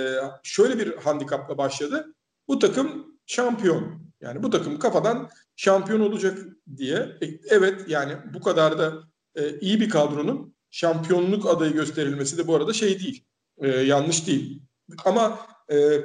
şöyle 0.43 0.79
bir 0.79 0.95
handikapla 0.95 1.57
başladı. 1.57 2.15
Bu 2.47 2.59
takım 2.59 3.19
şampiyon. 3.25 4.09
Yani 4.21 4.43
bu 4.43 4.49
takım 4.49 4.79
kafadan 4.79 5.29
şampiyon 5.55 5.99
olacak 5.99 6.39
diye. 6.77 6.97
E, 7.21 7.25
evet 7.49 7.89
yani 7.89 8.17
bu 8.33 8.41
kadar 8.41 8.79
da 8.79 8.93
e, 9.35 9.59
iyi 9.59 9.79
bir 9.79 9.89
kadronun 9.89 10.55
şampiyonluk 10.71 11.45
adayı 11.45 11.73
gösterilmesi 11.73 12.37
de 12.37 12.47
bu 12.47 12.55
arada 12.55 12.73
şey 12.73 12.99
değil. 12.99 13.25
E, 13.57 13.67
yanlış 13.67 14.27
değil. 14.27 14.61
Ama 15.05 15.39
e, 15.71 16.01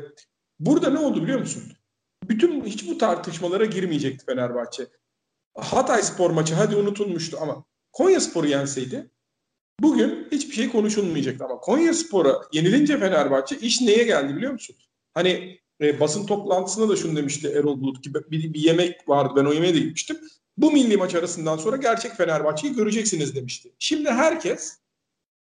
burada 0.58 0.90
ne 0.90 0.98
oldu 0.98 1.22
biliyor 1.22 1.38
musun? 1.38 1.62
Bütün 2.28 2.64
hiç 2.64 2.88
bu 2.88 2.98
tartışmalara 2.98 3.64
girmeyecekti 3.64 4.26
Fenerbahçe. 4.26 4.86
Hatay 5.54 6.02
spor 6.02 6.30
maçı 6.30 6.54
hadi 6.54 6.76
unutulmuştu 6.76 7.38
ama 7.40 7.64
Konya 7.92 8.20
sporu 8.20 8.46
yenseydi 8.46 9.10
bugün 9.80 10.28
hiçbir 10.32 10.54
şey 10.54 10.68
konuşulmayacaktı. 10.68 11.44
Ama 11.44 11.60
Konya 11.60 11.94
spora 11.94 12.40
yenilince 12.52 12.98
Fenerbahçe 12.98 13.56
iş 13.56 13.80
neye 13.80 14.04
geldi 14.04 14.36
biliyor 14.36 14.52
musun? 14.52 14.76
Hani 15.14 15.58
e, 15.80 16.00
basın 16.00 16.26
toplantısında 16.26 16.88
da 16.88 16.96
şunu 16.96 17.16
demişti 17.16 17.48
Erol 17.48 17.80
Bulut 17.80 18.04
gibi 18.04 18.18
bir, 18.30 18.54
bir 18.54 18.60
yemek 18.60 19.08
vardı 19.08 19.32
ben 19.36 19.44
o 19.44 19.52
yemeğe 19.52 19.74
de 19.74 19.78
gitmiştim. 19.78 20.16
Bu 20.56 20.72
milli 20.72 20.96
maç 20.96 21.14
arasından 21.14 21.56
sonra 21.56 21.76
gerçek 21.76 22.12
Fenerbahçe'yi 22.12 22.74
göreceksiniz 22.74 23.34
demişti. 23.34 23.72
Şimdi 23.78 24.10
herkes 24.10 24.78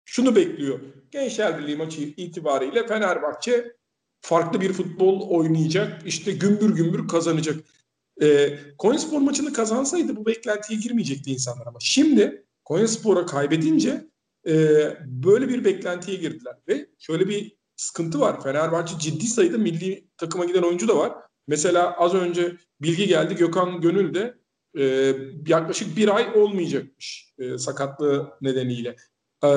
şunu 0.04 0.36
bekliyor. 0.36 0.80
Gençler 1.10 1.58
Birliği 1.58 1.76
maçı 1.76 2.02
itibariyle 2.02 2.86
Fenerbahçe 2.86 3.76
farklı 4.20 4.60
bir 4.60 4.72
futbol 4.72 5.28
oynayacak. 5.28 6.06
İşte 6.06 6.32
gümbür 6.32 6.76
gümbür 6.76 7.08
kazanacak. 7.08 7.56
E, 8.22 8.58
Konyaspor 8.78 9.20
maçını 9.20 9.52
kazansaydı 9.52 10.16
bu 10.16 10.26
beklentiye 10.26 10.80
girmeyecekti 10.80 11.32
insanlar 11.32 11.66
ama 11.66 11.78
şimdi 11.80 12.44
Konyaspor'a 12.64 13.26
kaybedince 13.26 14.11
e, 14.48 14.54
böyle 15.06 15.48
bir 15.48 15.64
beklentiye 15.64 16.16
girdiler 16.16 16.56
ve 16.68 16.86
şöyle 16.98 17.28
bir 17.28 17.56
sıkıntı 17.76 18.20
var. 18.20 18.42
Fenerbahçe 18.42 18.98
ciddi 18.98 19.26
sayıda 19.26 19.58
milli 19.58 20.08
takıma 20.16 20.44
giden 20.44 20.62
oyuncu 20.62 20.88
da 20.88 20.96
var. 20.96 21.12
Mesela 21.46 21.92
az 21.92 22.14
önce 22.14 22.56
bilgi 22.80 23.06
geldi 23.06 23.36
Gökhan 23.36 23.80
Gönül 23.80 24.14
de 24.14 24.34
e, 24.78 25.14
yaklaşık 25.46 25.96
bir 25.96 26.16
ay 26.16 26.30
olmayacakmış 26.34 27.34
e, 27.38 27.58
sakatlığı 27.58 28.32
nedeniyle. 28.40 28.96
E, 29.44 29.48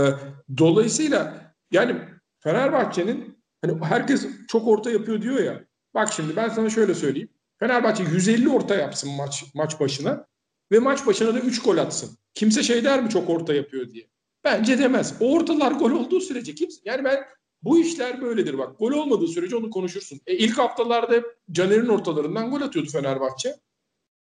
dolayısıyla 0.57 1.53
yani 1.71 2.01
Fenerbahçe'nin 2.39 3.43
hani 3.61 3.85
herkes 3.85 4.27
çok 4.47 4.67
orta 4.67 4.91
yapıyor 4.91 5.21
diyor 5.21 5.39
ya. 5.39 5.65
Bak 5.93 6.13
şimdi 6.13 6.35
ben 6.35 6.49
sana 6.49 6.69
şöyle 6.69 6.93
söyleyeyim. 6.95 7.29
Fenerbahçe 7.59 8.03
150 8.03 8.49
orta 8.49 8.75
yapsın 8.75 9.11
maç 9.11 9.43
maç 9.53 9.79
başına 9.79 10.27
ve 10.71 10.79
maç 10.79 11.07
başına 11.07 11.33
da 11.33 11.39
3 11.39 11.63
gol 11.63 11.77
atsın. 11.77 12.17
Kimse 12.33 12.63
şey 12.63 12.83
der 12.83 13.03
mi 13.03 13.09
çok 13.09 13.29
orta 13.29 13.53
yapıyor 13.53 13.89
diye. 13.89 14.07
Bence 14.45 14.79
demez. 14.79 15.13
Ortalar 15.19 15.71
gol 15.71 15.91
olduğu 15.91 16.21
sürece 16.21 16.55
kimse 16.55 16.81
yani 16.85 17.03
ben 17.03 17.25
bu 17.63 17.79
işler 17.79 18.21
böyledir 18.21 18.57
bak. 18.57 18.79
Gol 18.79 18.91
olmadığı 18.91 19.27
sürece 19.27 19.55
onu 19.55 19.69
konuşursun. 19.69 20.19
E, 20.27 20.37
ilk 20.37 20.57
haftalarda 20.57 21.23
Caner'in 21.51 21.87
ortalarından 21.87 22.51
gol 22.51 22.61
atıyordu 22.61 22.89
Fenerbahçe. 22.89 23.55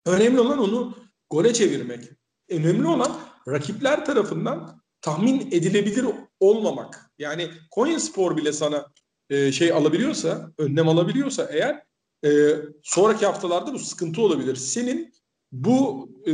Önemli 0.06 0.40
olan 0.40 0.60
onu 0.60 0.96
gole 1.30 1.54
çevirmek. 1.54 2.04
Önemli 2.50 2.88
olan 2.88 3.20
rakipler 3.48 4.06
tarafından 4.06 4.82
tahmin 5.02 5.42
edilebilir 5.52 6.06
olmamak. 6.40 7.12
Yani 7.18 7.50
Konya 7.72 8.00
Spor 8.00 8.38
bile 8.38 8.54
sana 8.54 8.92
e, 9.30 9.52
şey 9.52 9.72
alabiliyorsa, 9.72 10.52
önlem 10.58 10.88
alabiliyorsa 10.88 11.50
eğer 11.52 11.84
e, 12.26 12.56
sonraki 12.84 13.26
haftalarda 13.26 13.74
bu 13.74 13.80
sıkıntı 13.80 14.22
olabilir. 14.22 14.56
Senin 14.56 15.14
bu 15.52 16.10
e, 16.28 16.34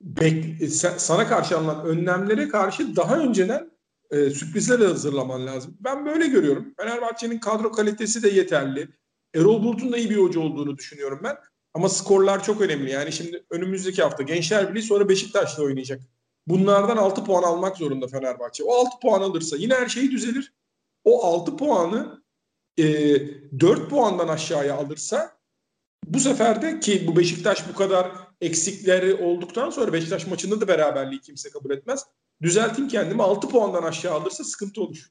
bek, 0.00 0.44
sana 0.96 1.28
karşı 1.28 1.58
alınan 1.58 1.86
önlemlere 1.86 2.48
karşı 2.48 2.96
daha 2.96 3.18
önceden 3.18 3.70
e, 4.10 4.30
sürprizler 4.30 4.78
hazırlaman 4.78 5.46
lazım. 5.46 5.76
Ben 5.80 6.06
böyle 6.06 6.26
görüyorum. 6.26 6.74
Fenerbahçe'nin 6.78 7.38
kadro 7.38 7.72
kalitesi 7.72 8.22
de 8.22 8.28
yeterli. 8.28 8.88
Erol 9.34 9.62
Bulut'un 9.62 9.92
da 9.92 9.96
iyi 9.96 10.10
bir 10.10 10.16
hoca 10.16 10.40
olduğunu 10.40 10.76
düşünüyorum 10.76 11.20
ben. 11.24 11.36
Ama 11.74 11.88
skorlar 11.88 12.44
çok 12.44 12.60
önemli. 12.60 12.90
Yani 12.90 13.12
şimdi 13.12 13.44
önümüzdeki 13.50 14.02
hafta 14.02 14.22
Gençler 14.22 14.70
Birliği 14.70 14.82
sonra 14.82 15.08
Beşiktaş'la 15.08 15.62
oynayacak. 15.62 16.02
Bunlardan 16.46 16.96
6 16.96 17.24
puan 17.24 17.42
almak 17.42 17.76
zorunda 17.76 18.08
Fenerbahçe. 18.08 18.64
O 18.64 18.74
6 18.74 18.98
puan 19.02 19.20
alırsa 19.20 19.56
yine 19.56 19.74
her 19.74 19.88
şey 19.88 20.10
düzelir. 20.10 20.52
O 21.04 21.24
6 21.24 21.56
puanı 21.56 22.22
e, 22.78 22.84
4 23.60 23.90
puandan 23.90 24.28
aşağıya 24.28 24.76
alırsa 24.76 25.36
bu 26.06 26.20
sefer 26.20 26.62
de 26.62 26.80
ki 26.80 27.06
bu 27.06 27.16
Beşiktaş 27.16 27.68
bu 27.68 27.74
kadar 27.74 28.25
eksikleri 28.40 29.14
olduktan 29.14 29.70
sonra 29.70 29.92
Beşiktaş 29.92 30.26
maçında 30.26 30.60
da 30.60 30.68
beraberliği 30.68 31.20
kimse 31.20 31.50
kabul 31.50 31.70
etmez. 31.70 32.06
Düzelteyim 32.42 32.88
kendimi 32.88 33.22
6 33.22 33.48
puandan 33.48 33.82
aşağı 33.82 34.14
alırsa 34.14 34.44
sıkıntı 34.44 34.82
olur. 34.82 35.06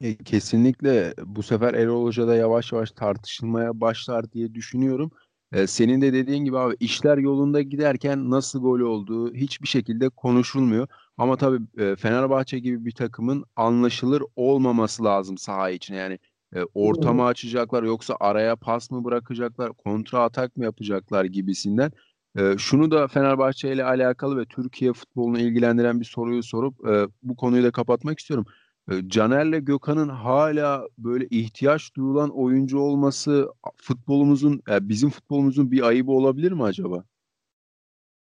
E, 0.00 0.16
kesinlikle 0.16 1.14
bu 1.24 1.42
sefer 1.42 1.74
Erol 1.74 2.04
Hoca 2.04 2.28
da 2.28 2.34
yavaş 2.34 2.72
yavaş 2.72 2.90
tartışılmaya 2.90 3.80
başlar 3.80 4.32
diye 4.32 4.54
düşünüyorum. 4.54 5.10
E, 5.52 5.66
senin 5.66 6.00
de 6.00 6.12
dediğin 6.12 6.44
gibi 6.44 6.58
abi 6.58 6.76
işler 6.80 7.18
yolunda 7.18 7.62
giderken 7.62 8.30
nasıl 8.30 8.60
gol 8.60 8.80
olduğu 8.80 9.34
hiçbir 9.34 9.68
şekilde 9.68 10.08
konuşulmuyor. 10.08 10.88
Ama 11.16 11.36
tabii 11.36 11.82
e, 11.82 11.96
Fenerbahçe 11.96 12.58
gibi 12.58 12.84
bir 12.84 12.92
takımın 12.92 13.44
anlaşılır 13.56 14.22
olmaması 14.36 15.04
lazım 15.04 15.38
saha 15.38 15.70
için. 15.70 15.94
Yani 15.94 16.18
e, 16.54 16.60
ortamı 16.74 17.24
açacaklar 17.24 17.82
yoksa 17.82 18.16
araya 18.20 18.56
pas 18.56 18.90
mı 18.90 19.04
bırakacaklar, 19.04 19.72
kontra 19.72 20.22
atak 20.22 20.56
mı 20.56 20.64
yapacaklar 20.64 21.24
gibisinden. 21.24 21.92
E, 22.38 22.58
şunu 22.58 22.90
da 22.90 23.08
Fenerbahçe 23.08 23.72
ile 23.72 23.84
alakalı 23.84 24.36
ve 24.36 24.44
Türkiye 24.44 24.92
futbolunu 24.92 25.38
ilgilendiren 25.38 26.00
bir 26.00 26.04
soruyu 26.04 26.42
sorup 26.42 26.88
e, 26.88 27.08
bu 27.22 27.36
konuyu 27.36 27.64
da 27.64 27.70
kapatmak 27.70 28.18
istiyorum. 28.18 28.46
E, 28.90 29.08
Caner'le 29.08 29.64
Gökhan'ın 29.64 30.08
hala 30.08 30.88
böyle 30.98 31.26
ihtiyaç 31.30 31.94
duyulan 31.94 32.30
oyuncu 32.30 32.78
olması 32.78 33.48
futbolumuzun, 33.76 34.62
yani 34.68 34.88
bizim 34.88 35.10
futbolumuzun 35.10 35.70
bir 35.70 35.82
ayıbı 35.82 36.12
olabilir 36.12 36.52
mi 36.52 36.62
acaba? 36.62 37.04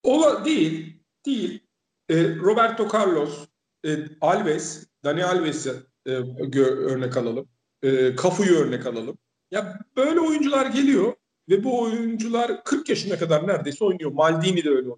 Ola 0.04 0.46
değil, 0.46 1.04
değil. 1.26 1.64
E, 2.10 2.36
Roberto 2.36 2.88
Carlos, 2.94 3.48
e, 3.86 3.90
Alves, 4.22 4.88
Dani 5.04 5.26
Alves'i 5.26 5.74
e, 6.06 6.12
örnek 6.56 7.18
alalım. 7.18 7.48
E, 7.84 8.16
Kafu'yu 8.16 8.56
örnek 8.56 8.86
alalım. 8.86 9.18
Ya 9.52 9.80
böyle 9.98 10.20
oyuncular 10.20 10.66
geliyor 10.66 11.14
ve 11.50 11.64
bu 11.64 11.82
oyuncular 11.82 12.64
40 12.64 12.90
yaşına 12.90 13.18
kadar 13.20 13.48
neredeyse 13.48 13.86
oynuyor. 13.86 14.12
Maldini 14.12 14.64
de 14.64 14.70
öyle 14.70 14.80
oynuyor. 14.80 14.98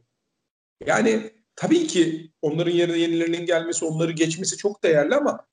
Yani 0.85 1.31
tabii 1.55 1.87
ki 1.87 2.31
onların 2.41 2.71
yerine 2.71 2.97
yenilerinin 2.97 3.45
gelmesi, 3.45 3.85
onları 3.85 4.11
geçmesi 4.11 4.57
çok 4.57 4.83
değerli 4.83 5.15
ama 5.15 5.47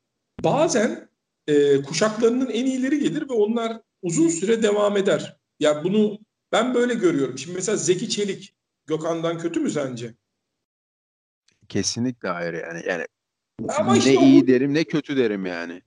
bazen 0.44 1.08
e, 1.46 1.82
kuşaklarının 1.82 2.50
en 2.50 2.66
iyileri 2.66 2.98
gelir 2.98 3.28
ve 3.28 3.32
onlar 3.32 3.80
uzun 4.02 4.28
süre 4.28 4.62
devam 4.62 4.96
eder. 4.96 5.38
Ya 5.60 5.70
yani 5.70 5.84
bunu 5.84 6.18
ben 6.52 6.74
böyle 6.74 6.94
görüyorum. 6.94 7.38
Şimdi 7.38 7.56
mesela 7.56 7.76
Zeki 7.76 8.08
Çelik 8.08 8.54
Gökhan'dan 8.86 9.38
kötü 9.38 9.60
mü 9.60 9.70
sence? 9.70 10.14
Kesinlikle 11.68 12.28
hayır 12.28 12.54
yani. 12.54 12.82
Yani 12.86 13.06
Ama 13.78 13.92
ne 13.92 13.98
işte 13.98 14.14
iyi 14.14 14.44
o... 14.44 14.46
derim 14.46 14.74
ne 14.74 14.84
kötü 14.84 15.16
derim 15.16 15.46
yani. 15.46 15.82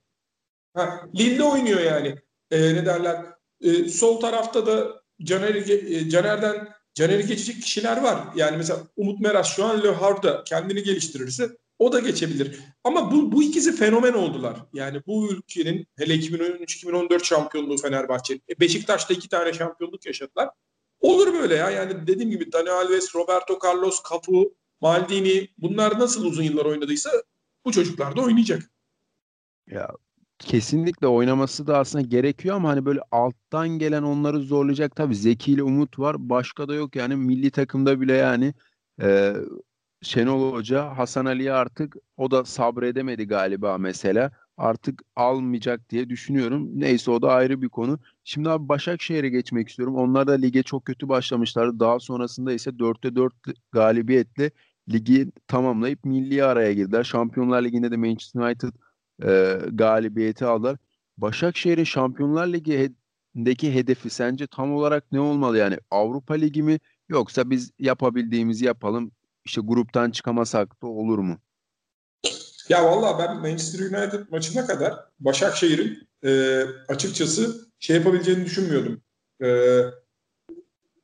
Ha, 0.74 1.08
Lille 1.14 1.42
oynuyor 1.42 1.80
yani. 1.80 2.18
Ee, 2.50 2.74
ne 2.74 2.86
derler? 2.86 3.26
Ee, 3.60 3.88
sol 3.88 4.20
tarafta 4.20 4.66
da 4.66 5.01
Caner, 5.24 5.54
e, 5.54 6.10
Caner'den 6.10 6.68
Caner'i 6.94 7.26
geçecek 7.26 7.62
kişiler 7.62 8.02
var. 8.02 8.18
Yani 8.36 8.56
mesela 8.56 8.80
Umut 8.96 9.20
Meras 9.20 9.56
şu 9.56 9.64
an 9.64 9.82
Le 9.82 9.90
Havre'da 9.90 10.44
kendini 10.44 10.82
geliştirirse 10.82 11.50
o 11.78 11.92
da 11.92 12.00
geçebilir. 12.00 12.60
Ama 12.84 13.12
bu, 13.12 13.32
bu 13.32 13.42
ikisi 13.42 13.76
fenomen 13.76 14.12
oldular. 14.12 14.56
Yani 14.72 15.02
bu 15.06 15.32
ülkenin 15.32 15.86
hele 15.96 16.14
2013-2014 16.14 17.24
şampiyonluğu 17.24 17.76
Fenerbahçe. 17.76 18.34
E, 18.34 18.60
Beşiktaş'ta 18.60 19.14
iki 19.14 19.28
tane 19.28 19.52
şampiyonluk 19.52 20.06
yaşadılar. 20.06 20.48
Olur 21.00 21.32
böyle 21.34 21.54
ya. 21.54 21.70
Yani 21.70 22.06
dediğim 22.06 22.30
gibi 22.30 22.52
Dani 22.52 22.70
Alves, 22.70 23.14
Roberto 23.14 23.58
Carlos, 23.64 24.02
Cafu, 24.10 24.54
Maldini 24.80 25.48
bunlar 25.58 25.98
nasıl 25.98 26.24
uzun 26.24 26.42
yıllar 26.42 26.64
oynadıysa 26.64 27.10
bu 27.64 27.72
çocuklar 27.72 28.16
da 28.16 28.20
oynayacak. 28.20 28.70
Ya 29.66 29.88
kesinlikle 30.44 31.06
oynaması 31.06 31.66
da 31.66 31.78
aslında 31.78 32.04
gerekiyor 32.06 32.56
ama 32.56 32.68
hani 32.68 32.84
böyle 32.84 33.00
alttan 33.10 33.68
gelen 33.68 34.02
onları 34.02 34.40
zorlayacak 34.40 34.96
tabii 34.96 35.16
Zeki 35.16 35.52
ile 35.52 35.62
Umut 35.62 35.98
var. 35.98 36.16
Başka 36.30 36.68
da 36.68 36.74
yok 36.74 36.96
yani 36.96 37.16
milli 37.16 37.50
takımda 37.50 38.00
bile 38.00 38.12
yani 38.12 38.54
e, 39.02 39.34
Şenol 40.02 40.52
Hoca 40.52 40.98
Hasan 40.98 41.24
Ali'ye 41.26 41.52
artık 41.52 41.96
o 42.16 42.30
da 42.30 42.44
sabredemedi 42.44 43.26
galiba 43.26 43.78
mesela. 43.78 44.30
Artık 44.56 45.02
almayacak 45.16 45.90
diye 45.90 46.08
düşünüyorum. 46.08 46.68
Neyse 46.80 47.10
o 47.10 47.22
da 47.22 47.32
ayrı 47.32 47.62
bir 47.62 47.68
konu. 47.68 47.98
Şimdi 48.24 48.50
abi 48.50 48.68
Başakşehir'e 48.68 49.28
geçmek 49.28 49.68
istiyorum. 49.68 49.96
Onlar 49.96 50.26
da 50.26 50.32
lige 50.32 50.62
çok 50.62 50.84
kötü 50.84 51.08
başlamışlardı. 51.08 51.80
Daha 51.80 52.00
sonrasında 52.00 52.52
ise 52.52 52.78
4'te 52.78 53.16
4 53.16 53.34
galibiyetle 53.72 54.50
ligi 54.88 55.32
tamamlayıp 55.46 56.04
milli 56.04 56.44
araya 56.44 56.72
girdiler. 56.72 57.04
Şampiyonlar 57.04 57.62
Ligi'nde 57.64 57.90
de 57.90 57.96
Manchester 57.96 58.40
United 58.40 58.72
e, 59.24 59.58
galibiyeti 59.72 60.44
aldılar. 60.44 60.76
Başakşehir'in 61.16 61.84
Şampiyonlar 61.84 62.46
Ligi'ndeki 62.46 63.74
hedefi 63.74 64.10
sence 64.10 64.46
tam 64.46 64.74
olarak 64.74 65.12
ne 65.12 65.20
olmalı? 65.20 65.58
Yani 65.58 65.78
Avrupa 65.90 66.34
Ligi 66.34 66.62
mi 66.62 66.78
yoksa 67.08 67.50
biz 67.50 67.70
yapabildiğimizi 67.78 68.64
yapalım 68.64 69.12
işte 69.44 69.60
gruptan 69.64 70.10
çıkamasak 70.10 70.82
da 70.82 70.86
olur 70.86 71.18
mu? 71.18 71.38
Ya 72.68 72.84
valla 72.84 73.18
ben 73.18 73.36
Manchester 73.36 73.80
United 73.80 74.20
maçına 74.30 74.66
kadar 74.66 74.94
Başakşehir'in 75.20 76.08
e, 76.24 76.62
açıkçası 76.88 77.68
şey 77.78 77.96
yapabileceğini 77.96 78.44
düşünmüyordum. 78.44 79.02
E, 79.40 79.48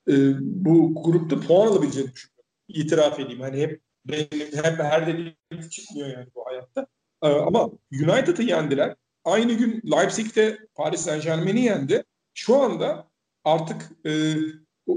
e, 0.09 0.14
bu 0.40 1.03
grupta 1.05 1.40
puan 1.40 1.66
alabileceğini 1.66 2.12
düşünüyordum. 2.12 2.44
İtiraf 2.68 3.21
edeyim. 3.21 3.40
Hani 3.40 3.61
hep 3.61 3.83
benim, 4.05 4.29
hep 4.53 4.79
her 4.79 5.07
dediğim 5.07 5.68
çıkmıyor 5.71 6.09
yani 6.09 6.27
bu 6.35 6.47
hayatta. 6.47 6.87
E, 7.22 7.28
ama 7.28 7.70
United'ı 7.92 8.42
yendiler. 8.42 8.94
Aynı 9.24 9.52
gün 9.52 9.83
Leipzig'te 9.92 10.59
Paris 10.74 11.00
Saint 11.00 11.24
Germain'i 11.24 11.61
yendi. 11.61 12.04
Şu 12.35 12.57
anda 12.57 13.09
artık 13.44 13.90
e, 14.07 14.35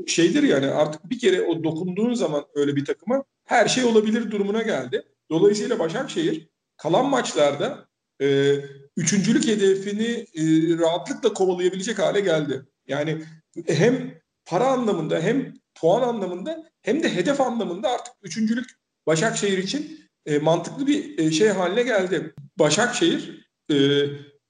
şeydir 0.07 0.43
yani 0.43 0.67
artık 0.67 1.09
bir 1.09 1.19
kere 1.19 1.41
o 1.41 1.63
dokunduğun 1.63 2.13
zaman 2.13 2.45
öyle 2.55 2.75
bir 2.75 2.85
takıma 2.85 3.23
her 3.45 3.67
şey 3.67 3.83
olabilir 3.83 4.31
durumuna 4.31 4.61
geldi. 4.61 5.03
Dolayısıyla 5.29 5.79
Başakşehir 5.79 6.49
kalan 6.77 7.05
maçlarda 7.05 7.87
e, 8.21 8.55
üçüncülük 8.97 9.47
hedefini 9.47 10.25
e, 10.35 10.43
rahatlıkla 10.77 11.33
kovalayabilecek 11.33 11.99
hale 11.99 12.19
geldi. 12.19 12.65
Yani 12.87 13.23
hem 13.67 14.21
para 14.45 14.67
anlamında 14.67 15.19
hem 15.19 15.53
puan 15.75 16.01
anlamında 16.01 16.69
hem 16.81 17.03
de 17.03 17.15
hedef 17.15 17.41
anlamında 17.41 17.89
artık 17.89 18.13
üçüncülük 18.21 18.81
Başakşehir 19.07 19.57
için 19.57 19.99
e, 20.25 20.39
mantıklı 20.39 20.87
bir 20.87 21.17
e, 21.17 21.31
şey 21.31 21.47
haline 21.47 21.83
geldi. 21.83 22.33
Başakşehir 22.59 23.47
e, 23.71 23.75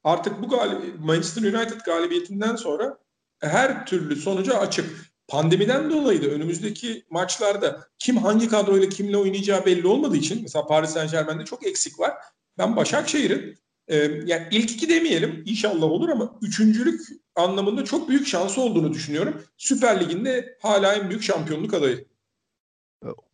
artık 0.03 0.41
bu 0.41 0.49
galib 0.49 0.77
Manchester 0.99 1.53
United 1.53 1.79
galibiyetinden 1.85 2.55
sonra 2.55 2.97
her 3.39 3.85
türlü 3.85 4.15
sonuca 4.15 4.53
açık 4.53 5.11
pandemiden 5.27 5.89
dolayı 5.89 6.21
da 6.21 6.27
önümüzdeki 6.27 7.05
maçlarda 7.09 7.87
kim 7.99 8.17
hangi 8.17 8.47
kadroyla 8.47 8.89
kimle 8.89 9.17
oynayacağı 9.17 9.65
belli 9.65 9.87
olmadığı 9.87 10.17
için 10.17 10.41
mesela 10.41 10.67
Paris 10.67 10.89
Saint 10.89 11.11
Germain'de 11.11 11.45
çok 11.45 11.67
eksik 11.67 11.99
var. 11.99 12.13
Ben 12.57 12.75
Başakşehir'in 12.75 13.57
e, 13.87 13.97
yani 14.25 14.47
ilk 14.51 14.71
iki 14.71 14.89
demeyelim 14.89 15.43
inşallah 15.45 15.83
olur 15.83 16.09
ama 16.09 16.39
üçüncülük 16.41 17.01
anlamında 17.35 17.85
çok 17.85 18.09
büyük 18.09 18.27
şansı 18.27 18.61
olduğunu 18.61 18.93
düşünüyorum. 18.93 19.43
Süper 19.57 19.99
Lig'inde 19.99 20.57
hala 20.61 20.93
en 20.93 21.09
büyük 21.09 21.23
şampiyonluk 21.23 21.73
adayı. 21.73 22.05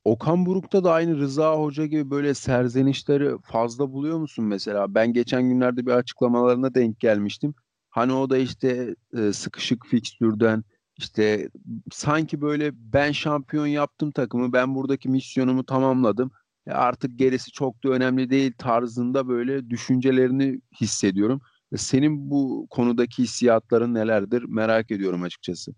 Okan 0.08 0.46
Buruk'ta 0.46 0.84
da 0.84 0.92
aynı 0.94 1.18
Rıza 1.18 1.56
Hoca 1.56 1.86
gibi 1.86 2.10
böyle 2.10 2.34
serzenişleri 2.34 3.32
fazla 3.44 3.92
buluyor 3.92 4.18
musun 4.18 4.46
mesela? 4.46 4.96
Ben 4.96 5.14
geçen 5.14 5.50
günlerde 5.50 5.86
bir 5.86 5.92
açıklamalarına 5.92 6.74
denk 6.76 7.00
gelmiştim. 7.00 7.56
Hani 7.90 8.14
o 8.14 8.30
da 8.30 8.38
işte 8.38 8.96
e, 9.18 9.34
sıkışık 9.34 9.86
fikstürden 9.86 10.64
işte 10.98 11.50
sanki 11.92 12.42
böyle 12.42 12.72
ben 12.74 13.12
şampiyon 13.12 13.68
yaptım 13.68 14.12
takımı, 14.12 14.54
ben 14.54 14.76
buradaki 14.76 15.10
misyonumu 15.10 15.66
tamamladım. 15.66 16.32
E 16.68 16.72
artık 16.72 17.20
gerisi 17.20 17.52
çok 17.52 17.84
da 17.84 17.90
önemli 17.90 18.30
değil 18.30 18.54
tarzında 18.58 19.28
böyle 19.28 19.70
düşüncelerini 19.70 20.62
hissediyorum. 20.82 21.42
E 21.72 21.78
senin 21.78 22.30
bu 22.30 22.68
konudaki 22.70 23.24
hissiyatların 23.24 23.94
nelerdir 23.94 24.44
merak 24.44 24.92
ediyorum 24.92 25.24
açıkçası. 25.24 25.72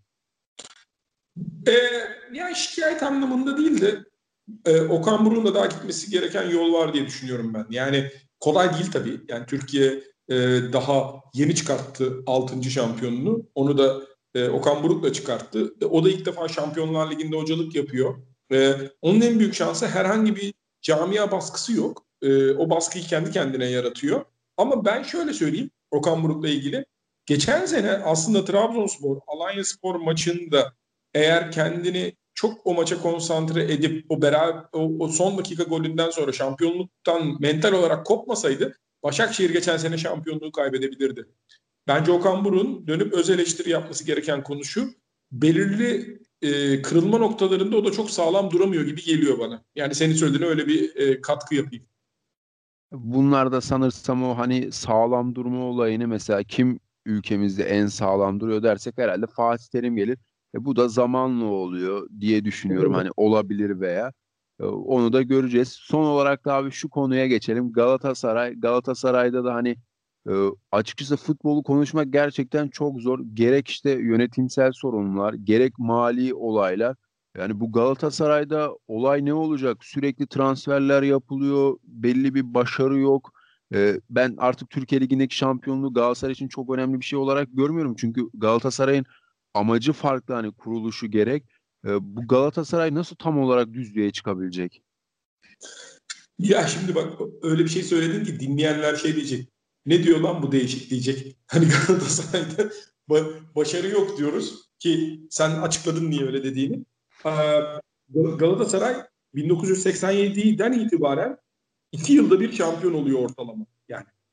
E, 1.68 1.74
yani 2.34 2.56
şikayet 2.56 3.04
anlamında 3.04 3.58
değil 3.58 3.82
de 3.82 4.10
e, 4.66 4.82
Okan 4.82 5.26
Buruk'un 5.26 5.46
da 5.46 5.54
daha 5.54 5.66
gitmesi 5.66 6.12
gereken 6.12 6.50
yol 6.50 6.74
var 6.74 6.94
diye 6.94 7.06
düşünüyorum 7.06 7.54
ben. 7.54 7.66
Yani 7.70 8.12
kolay 8.40 8.74
değil 8.74 8.92
tabii. 8.92 9.22
Yani 9.30 9.46
Türkiye 9.46 10.04
e, 10.30 10.36
daha 10.74 11.14
yeni 11.34 11.56
çıkarttı 11.56 12.24
6. 12.26 12.70
şampiyonunu. 12.70 13.46
Onu 13.56 13.78
da 13.78 14.02
e, 14.36 14.50
Okan 14.50 14.84
Buruk 14.84 15.04
da 15.04 15.14
çıkarttı. 15.14 15.74
E, 15.82 15.86
o 15.86 16.06
da 16.06 16.10
ilk 16.10 16.26
defa 16.26 16.48
Şampiyonlar 16.48 17.12
Ligi'nde 17.12 17.38
hocalık 17.38 17.76
yapıyor. 17.76 18.16
E, 18.52 18.76
onun 19.02 19.22
en 19.22 19.40
büyük 19.40 19.54
şansı 19.54 19.88
herhangi 19.88 20.36
bir 20.36 20.54
camia 20.82 21.32
baskısı 21.32 21.74
yok. 21.74 22.06
E, 22.22 22.52
o 22.52 22.70
baskıyı 22.70 23.04
kendi 23.04 23.32
kendine 23.32 23.66
yaratıyor. 23.66 24.26
Ama 24.58 24.86
ben 24.86 25.04
şöyle 25.04 25.34
söyleyeyim 25.34 25.72
Okan 25.92 26.24
Buruk'la 26.24 26.50
ilgili. 26.50 26.86
Geçen 27.26 27.66
sene 27.66 27.92
aslında 27.92 28.46
Trabzonspor, 28.46 29.18
Alanya 29.28 29.64
Spor 29.64 29.96
maçında 29.96 30.74
eğer 31.14 31.52
kendini 31.52 32.14
çok 32.40 32.68
o 32.68 32.74
maça 32.74 33.02
konsantre 33.02 33.74
edip 33.74 34.06
o 34.10 34.22
beraber 34.22 34.64
o, 34.74 34.92
o 35.00 35.08
son 35.08 35.38
dakika 35.38 35.64
golünden 35.64 36.10
sonra 36.10 36.32
şampiyonluktan 36.32 37.38
mental 37.40 37.74
olarak 37.74 38.06
kopmasaydı 38.06 38.76
Başakşehir 39.04 39.50
geçen 39.50 39.78
sene 39.78 39.98
şampiyonluğu 39.98 40.52
kaybedebilirdi. 40.52 41.26
Bence 41.88 42.12
Okan 42.12 42.46
Buruk'un 42.46 42.88
dönüp 42.88 43.14
öz 43.14 43.30
eleştiri 43.30 43.70
yapması 43.70 44.06
gereken 44.06 44.44
konu 44.44 44.64
şu. 44.64 44.90
Belirli 45.32 46.20
e, 46.42 46.82
kırılma 46.82 47.18
noktalarında 47.18 47.78
o 47.78 47.86
da 47.86 47.92
çok 47.92 48.12
sağlam 48.12 48.52
duramıyor 48.52 48.86
gibi 48.86 49.04
geliyor 49.04 49.40
bana. 49.40 49.64
Yani 49.76 49.96
senin 49.96 50.14
söylediğine 50.14 50.46
öyle 50.46 50.68
bir 50.68 50.96
e, 50.96 51.22
katkı 51.22 51.56
yapayım. 51.56 51.86
Bunlar 52.92 53.52
da 53.52 53.62
sanırsam 53.62 54.24
o 54.24 54.38
hani 54.38 54.72
sağlam 54.72 55.36
durma 55.36 55.66
olayını 55.66 56.08
mesela 56.08 56.44
kim 56.44 56.80
ülkemizde 57.06 57.64
en 57.64 57.88
sağlam 57.88 58.40
duruyor 58.40 58.64
dersek 58.64 58.98
herhalde 58.98 59.28
Fatih 59.28 59.66
Terim 59.66 59.96
gelir. 59.96 60.18
E, 60.56 60.66
bu 60.66 60.76
da 60.76 60.88
zamanla 60.88 61.46
oluyor 61.46 62.10
diye 62.20 62.46
düşünüyorum. 62.46 62.94
Hani 62.94 63.10
olabilir 63.18 63.80
veya 63.80 64.14
e, 64.60 64.64
onu 64.66 65.14
da 65.14 65.22
göreceğiz. 65.22 65.70
Son 65.70 66.06
olarak 66.06 66.46
da 66.46 66.54
abi 66.54 66.72
şu 66.72 66.90
konuya 66.90 67.28
geçelim. 67.28 67.72
Galatasaray, 67.72 68.54
Galatasaray'da 68.60 69.44
da 69.44 69.54
hani 69.54 69.76
e, 70.30 70.34
açıkçası 70.72 71.18
futbolu 71.18 71.64
konuşmak 71.64 72.14
gerçekten 72.14 72.68
çok 72.68 73.02
zor. 73.02 73.20
Gerek 73.34 73.68
işte 73.68 73.92
yönetimsel 73.92 74.72
sorunlar, 74.72 75.34
gerek 75.34 75.80
mali 75.80 76.34
olaylar. 76.34 76.96
Yani 77.38 77.60
bu 77.60 77.72
Galatasaray'da 77.72 78.72
olay 78.88 79.26
ne 79.26 79.34
olacak? 79.34 79.78
Sürekli 79.86 80.28
transferler 80.28 81.04
yapılıyor, 81.04 81.78
belli 81.84 82.36
bir 82.36 82.54
başarı 82.54 83.00
yok. 83.00 83.32
E, 83.74 84.02
ben 84.10 84.36
artık 84.38 84.70
Türkiye 84.70 85.02
Ligi'ndeki 85.02 85.36
şampiyonluğu 85.36 85.94
Galatasaray 85.94 86.34
için 86.34 86.48
çok 86.48 86.70
önemli 86.76 87.00
bir 87.00 87.06
şey 87.06 87.20
olarak 87.20 87.48
görmüyorum. 87.54 87.96
Çünkü 87.98 88.22
Galatasaray'ın 88.34 89.06
amacı 89.54 89.94
farklı 89.94 90.34
hani 90.34 90.52
kuruluşu 90.52 91.08
gerek. 91.08 91.44
E, 91.86 91.90
bu 92.02 92.28
Galatasaray 92.28 92.96
nasıl 92.96 93.16
tam 93.16 93.40
olarak 93.40 93.74
düzlüğe 93.74 94.12
çıkabilecek? 94.12 94.84
Ya 96.40 96.68
şimdi 96.68 96.96
bak 96.96 97.14
öyle 97.42 97.64
bir 97.64 97.70
şey 97.70 97.84
söyledin 97.84 98.24
ki 98.24 98.40
dinleyenler 98.40 98.96
şey 98.96 99.16
diyecek. 99.16 99.50
Ne 99.86 100.04
diyor 100.04 100.20
lan 100.20 100.44
bu 100.44 100.52
değişik 100.52 100.90
diyecek. 100.90 101.38
Hani 101.48 101.66
Galatasaray'da 101.66 102.72
başarı 103.56 103.88
yok 103.88 104.18
diyoruz 104.18 104.70
ki 104.80 105.22
sen 105.30 105.62
açıkladın 105.62 106.10
niye 106.10 106.26
öyle 106.26 106.44
dediğini. 106.44 106.86
Galatasaray 108.38 108.96
1987'den 109.36 110.72
itibaren 110.72 111.38
iki 111.92 112.14
yılda 112.14 112.40
bir 112.40 112.52
şampiyon 112.52 112.94
oluyor 112.94 113.20
ortalama. 113.20 113.66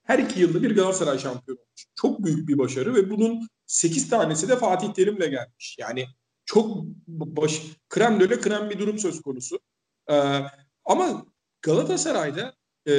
Her 0.06 0.18
iki 0.18 0.40
yılda 0.40 0.62
bir 0.62 0.74
Galatasaray 0.74 1.18
şampiyon 1.18 1.56
olmuş. 1.56 1.86
Çok 1.94 2.24
büyük 2.24 2.48
bir 2.48 2.58
başarı 2.58 2.94
ve 2.94 3.10
bunun 3.10 3.48
8 3.66 4.10
tanesi 4.10 4.48
de 4.48 4.56
Fatih 4.56 4.92
Terim'le 4.92 5.30
gelmiş. 5.30 5.76
Yani 5.78 6.06
çok 6.44 6.84
baş, 7.08 7.62
krem 7.88 8.20
döle 8.20 8.40
krem 8.40 8.70
bir 8.70 8.78
durum 8.78 8.98
söz 8.98 9.22
konusu. 9.22 9.60
Ee, 10.10 10.40
ama 10.84 11.26
Galatasaray'da 11.62 12.54
e, 12.88 12.92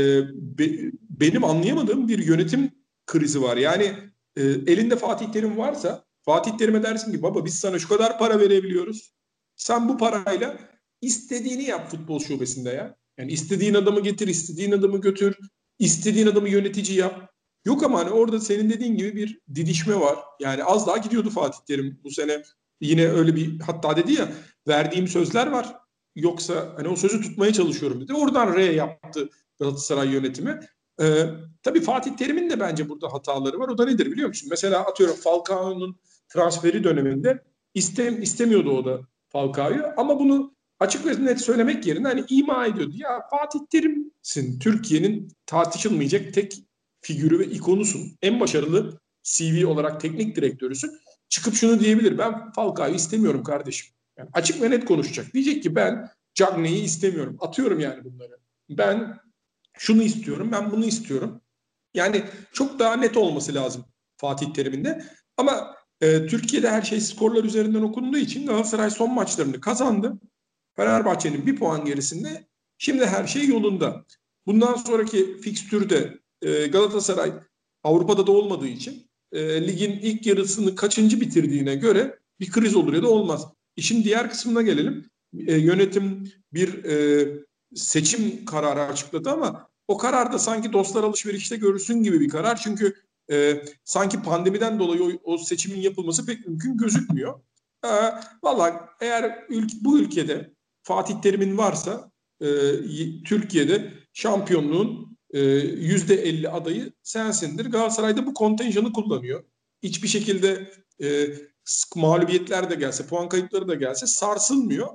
be, 0.60 0.92
benim 1.10 1.44
anlayamadığım 1.44 2.08
bir 2.08 2.20
yönetim 2.20 2.72
krizi 3.06 3.42
var. 3.42 3.58
Yani 3.58 3.94
e, 4.36 4.44
elinde 4.44 4.96
Fatih 4.96 5.32
Terim 5.32 5.58
varsa 5.58 6.06
Fatih 6.22 6.58
Terim'e 6.58 6.84
dersin 6.84 7.12
ki 7.12 7.22
baba 7.24 7.46
biz 7.46 7.60
sana 7.60 7.80
şu 7.80 7.88
kadar 7.88 8.20
para 8.20 8.40
verebiliyoruz. 8.40 9.14
Sen 9.56 9.90
bu 9.90 9.98
parayla 9.98 10.60
istediğini 11.02 11.64
yap 11.64 11.92
futbol 11.92 12.20
şubesinde 12.20 12.70
ya. 12.70 12.96
Yani 13.18 13.32
istediğin 13.32 13.74
adamı 13.74 14.00
getir, 14.00 14.28
istediğin 14.28 14.72
adamı 14.72 15.02
götür, 15.02 15.38
istediğin 15.80 16.28
adamı 16.28 16.50
yönetici 16.50 16.98
yap. 16.98 17.34
Yok 17.66 17.84
ama 17.84 18.00
hani 18.00 18.10
orada 18.10 18.40
senin 18.40 18.70
dediğin 18.70 18.98
gibi 18.98 19.16
bir 19.16 19.42
didişme 19.56 20.00
var. 20.00 20.20
Yani 20.40 20.64
az 20.64 20.88
daha 20.88 20.98
gidiyordu 20.98 21.30
Fatih 21.30 21.60
Terim 21.68 22.00
bu 22.04 22.12
sene. 22.12 22.44
Yine 22.82 23.08
öyle 23.08 23.36
bir 23.36 23.60
hatta 23.60 23.96
dedi 23.98 24.14
ya 24.14 24.28
verdiğim 24.68 25.08
sözler 25.08 25.48
var. 25.48 25.76
Yoksa 26.16 26.74
hani 26.78 26.88
o 26.88 26.96
sözü 26.96 27.22
tutmaya 27.22 27.54
çalışıyorum 27.54 28.02
dedi. 28.02 28.14
Oradan 28.14 28.56
R 28.56 28.64
yaptı 28.64 29.30
Galatasaray 29.60 30.10
yönetimi. 30.10 30.60
Ee, 31.02 31.26
tabii 31.64 31.82
Fatih 31.82 32.12
Terim'in 32.12 32.50
de 32.50 32.60
bence 32.60 32.90
burada 32.90 33.14
hataları 33.14 33.60
var. 33.60 33.70
O 33.70 33.78
da 33.78 33.86
nedir 33.86 34.12
biliyor 34.12 34.28
musun? 34.28 34.48
Mesela 34.50 34.80
atıyorum 34.80 35.16
Falcao'nun 35.16 36.00
transferi 36.30 36.84
döneminde 36.84 37.44
istem, 37.74 38.22
istemiyordu 38.22 38.78
o 38.78 38.86
da 38.86 39.02
Falcao'yu. 39.30 39.84
Ama 39.98 40.20
bunu 40.20 40.56
açık 40.80 41.06
ve 41.06 41.26
net 41.26 41.42
söylemek 41.42 41.86
yerine 41.86 42.08
hani 42.08 42.26
ima 42.30 42.66
ediyordu. 42.66 42.94
Ya 42.96 43.22
Fatih 43.32 43.60
Terim'sin. 43.70 44.60
Türkiye'nin 44.60 45.32
tartışılmayacak 45.46 46.34
tek 46.34 46.64
figürü 47.02 47.40
ve 47.40 47.46
ikonusun. 47.46 48.18
En 48.22 48.40
başarılı 48.40 49.00
CV 49.24 49.66
olarak 49.68 50.02
teknik 50.02 50.36
direktörüsün. 50.36 50.92
Çıkıp 51.30 51.56
şunu 51.56 51.80
diyebilir. 51.80 52.18
Ben 52.18 52.52
Falcao'yu 52.52 52.96
istemiyorum 52.96 53.44
kardeşim. 53.44 53.94
Yani 54.18 54.30
açık 54.34 54.62
ve 54.62 54.72
net 54.72 54.86
konuşacak. 54.86 55.34
Diyecek 55.34 55.64
ki 55.64 55.76
ben 55.76 56.10
Cagney'i 56.34 56.84
istemiyorum. 56.84 57.38
Atıyorum 57.40 57.80
yani 57.80 58.04
bunları. 58.04 58.38
Ben 58.70 59.18
şunu 59.78 60.04
istiyorum, 60.04 60.50
ben 60.52 60.72
bunu 60.72 60.86
istiyorum. 60.86 61.42
Yani 61.94 62.24
çok 62.54 62.80
daha 62.80 62.96
net 62.96 63.18
olması 63.18 63.54
lazım 63.54 63.86
Fatih 64.18 64.54
Terim'in. 64.54 65.04
Ama 65.38 65.76
e, 66.02 66.28
Türkiye'de 66.28 66.70
her 66.70 66.82
şey 66.82 67.02
skorlar 67.02 67.44
üzerinden 67.44 67.82
okunduğu 67.82 68.18
için 68.18 68.48
Galatasaray 68.48 68.90
son 68.90 69.14
maçlarını 69.14 69.62
kazandı. 69.62 70.20
Fenerbahçe'nin 70.78 71.46
bir 71.46 71.56
puan 71.56 71.86
gerisinde. 71.86 72.48
Şimdi 72.78 73.06
her 73.06 73.28
şey 73.28 73.48
yolunda. 73.48 74.06
Bundan 74.46 74.76
sonraki 74.76 75.38
fikstürde 75.42 76.20
e, 76.42 76.68
Galatasaray 76.68 77.34
Avrupa'da 77.84 78.28
da 78.28 78.32
olmadığı 78.32 78.68
için 78.68 79.08
e, 79.32 79.68
ligin 79.68 79.92
ilk 79.92 80.26
yarısını 80.26 80.76
kaçıncı 80.76 81.22
bitirdiğine 81.22 81.76
göre 81.76 82.20
bir 82.40 82.52
kriz 82.52 82.76
olur 82.76 82.94
ya 82.94 83.04
da 83.04 83.10
olmaz. 83.10 83.48
İşin 83.76 84.04
diğer 84.04 84.30
kısmına 84.30 84.62
gelelim. 84.62 85.10
E, 85.48 85.58
yönetim 85.58 86.32
bir 86.54 86.84
e, 86.84 87.28
seçim 87.76 88.46
kararı 88.46 88.82
açıkladı 88.82 89.30
ama 89.30 89.70
o 89.88 89.98
karar 89.98 90.34
da 90.34 90.40
sanki 90.40 90.74
dostlar 90.74 91.04
alışverişte 91.04 91.58
görürsün 91.58 92.04
gibi 92.04 92.20
bir 92.20 92.30
karar. 92.30 92.56
Çünkü 92.56 92.96
e, 93.32 93.64
sanki 93.84 94.22
pandemiden 94.22 94.80
dolayı 94.80 95.04
o, 95.04 95.34
o 95.34 95.38
seçimin 95.38 95.80
yapılması 95.80 96.26
pek 96.26 96.48
mümkün 96.48 96.78
gözükmüyor. 96.78 97.40
E, 97.86 97.90
Valla 98.44 98.90
eğer 99.02 99.46
ülk, 99.50 99.72
bu 99.82 100.00
ülkede 100.00 100.57
Fatih 100.88 101.22
Terim'in 101.22 101.58
varsa 101.58 102.12
e, 102.42 102.48
Türkiye'de 103.24 103.94
şampiyonluğun 104.14 105.18
e, 105.34 105.40
yüzde 105.40 106.16
50 106.16 106.50
adayı 106.50 106.94
sensindir. 107.04 107.66
Galatasaray'da 107.66 108.26
bu 108.26 108.34
kontenjanı 108.34 108.94
kullanıyor. 108.94 109.44
Hiçbir 109.84 110.08
şekilde 110.08 110.72
e, 111.04 111.28
mağlubiyetler 111.96 112.70
de 112.70 112.76
gelse, 112.76 113.08
puan 113.08 113.30
kayıpları 113.30 113.68
da 113.68 113.76
gelse 113.76 114.08
sarsılmıyor. 114.08 114.88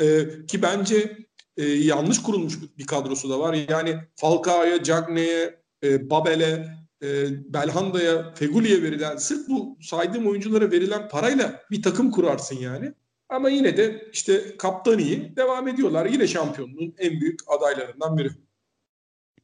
E, 0.00 0.26
ki 0.46 0.62
bence 0.62 1.18
e, 1.56 1.64
yanlış 1.64 2.22
kurulmuş 2.22 2.58
bir 2.78 2.86
kadrosu 2.86 3.30
da 3.30 3.40
var. 3.40 3.56
Yani 3.68 3.96
Falcao'ya, 4.16 4.82
Cagne'ye, 4.82 5.60
e, 5.84 6.10
Babel'e, 6.10 6.66
e, 7.02 7.08
Belhanda'ya, 7.52 8.34
Feguli'ye 8.34 8.82
verilen, 8.82 9.16
sırf 9.16 9.48
bu 9.48 9.78
saydığım 9.80 10.26
oyunculara 10.26 10.70
verilen 10.70 11.08
parayla 11.08 11.62
bir 11.70 11.82
takım 11.82 12.10
kurarsın 12.10 12.56
yani. 12.56 12.94
Ama 13.28 13.48
yine 13.48 13.76
de 13.76 14.08
işte 14.12 14.56
kaptan 14.58 14.98
iyi 14.98 15.36
devam 15.36 15.68
ediyorlar. 15.68 16.06
Yine 16.06 16.26
şampiyonluğun 16.26 16.94
en 16.98 17.20
büyük 17.20 17.40
adaylarından 17.46 18.18
biri. 18.18 18.28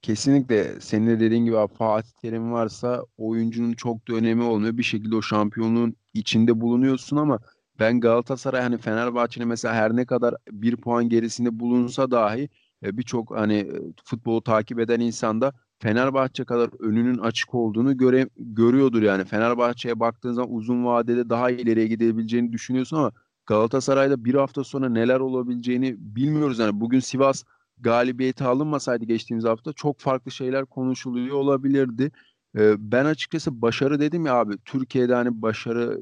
Kesinlikle 0.02 0.80
senin 0.80 1.06
de 1.06 1.20
dediğin 1.20 1.44
gibi 1.44 1.56
Fatih 1.78 2.10
Terim 2.22 2.52
varsa 2.52 3.04
oyuncunun 3.18 3.72
çok 3.72 4.08
da 4.08 4.14
önemi 4.14 4.42
olmuyor. 4.42 4.78
Bir 4.78 4.82
şekilde 4.82 5.16
o 5.16 5.22
şampiyonluğun 5.22 5.96
içinde 6.14 6.60
bulunuyorsun 6.60 7.16
ama 7.16 7.38
ben 7.78 8.00
Galatasaray 8.00 8.62
hani 8.62 8.78
Fenerbahçe'nin 8.78 9.48
mesela 9.48 9.74
her 9.74 9.96
ne 9.96 10.06
kadar 10.06 10.34
bir 10.50 10.76
puan 10.76 11.08
gerisinde 11.08 11.60
bulunsa 11.60 12.10
dahi 12.10 12.48
e, 12.84 12.96
birçok 12.96 13.36
hani 13.36 13.54
e, 13.54 13.72
futbolu 14.04 14.42
takip 14.42 14.78
eden 14.80 15.00
insan 15.00 15.40
da 15.40 15.52
Fenerbahçe 15.78 16.44
kadar 16.44 16.70
önünün 16.78 17.18
açık 17.18 17.54
olduğunu 17.54 17.96
göre, 17.96 18.28
görüyordur 18.36 19.02
yani. 19.02 19.24
Fenerbahçe'ye 19.24 20.00
baktığın 20.00 20.32
zaman 20.32 20.54
uzun 20.54 20.84
vadede 20.84 21.30
daha 21.30 21.50
ileriye 21.50 21.86
gidebileceğini 21.86 22.52
düşünüyorsun 22.52 22.96
ama 22.96 23.12
Galatasaray'da 23.50 24.24
bir 24.24 24.34
hafta 24.34 24.64
sonra 24.64 24.88
neler 24.88 25.20
olabileceğini 25.20 25.96
bilmiyoruz. 25.98 26.58
Yani 26.58 26.80
bugün 26.80 27.00
Sivas 27.00 27.44
galibiyeti 27.80 28.44
alınmasaydı 28.44 29.04
geçtiğimiz 29.04 29.44
hafta 29.44 29.72
çok 29.72 29.98
farklı 29.98 30.30
şeyler 30.30 30.66
konuşuluyor 30.66 31.36
olabilirdi. 31.36 32.12
Ee, 32.58 32.74
ben 32.78 33.04
açıkçası 33.04 33.62
başarı 33.62 34.00
dedim 34.00 34.26
ya 34.26 34.34
abi 34.34 34.54
Türkiye'de 34.64 35.14
hani 35.14 35.42
başarı 35.42 36.00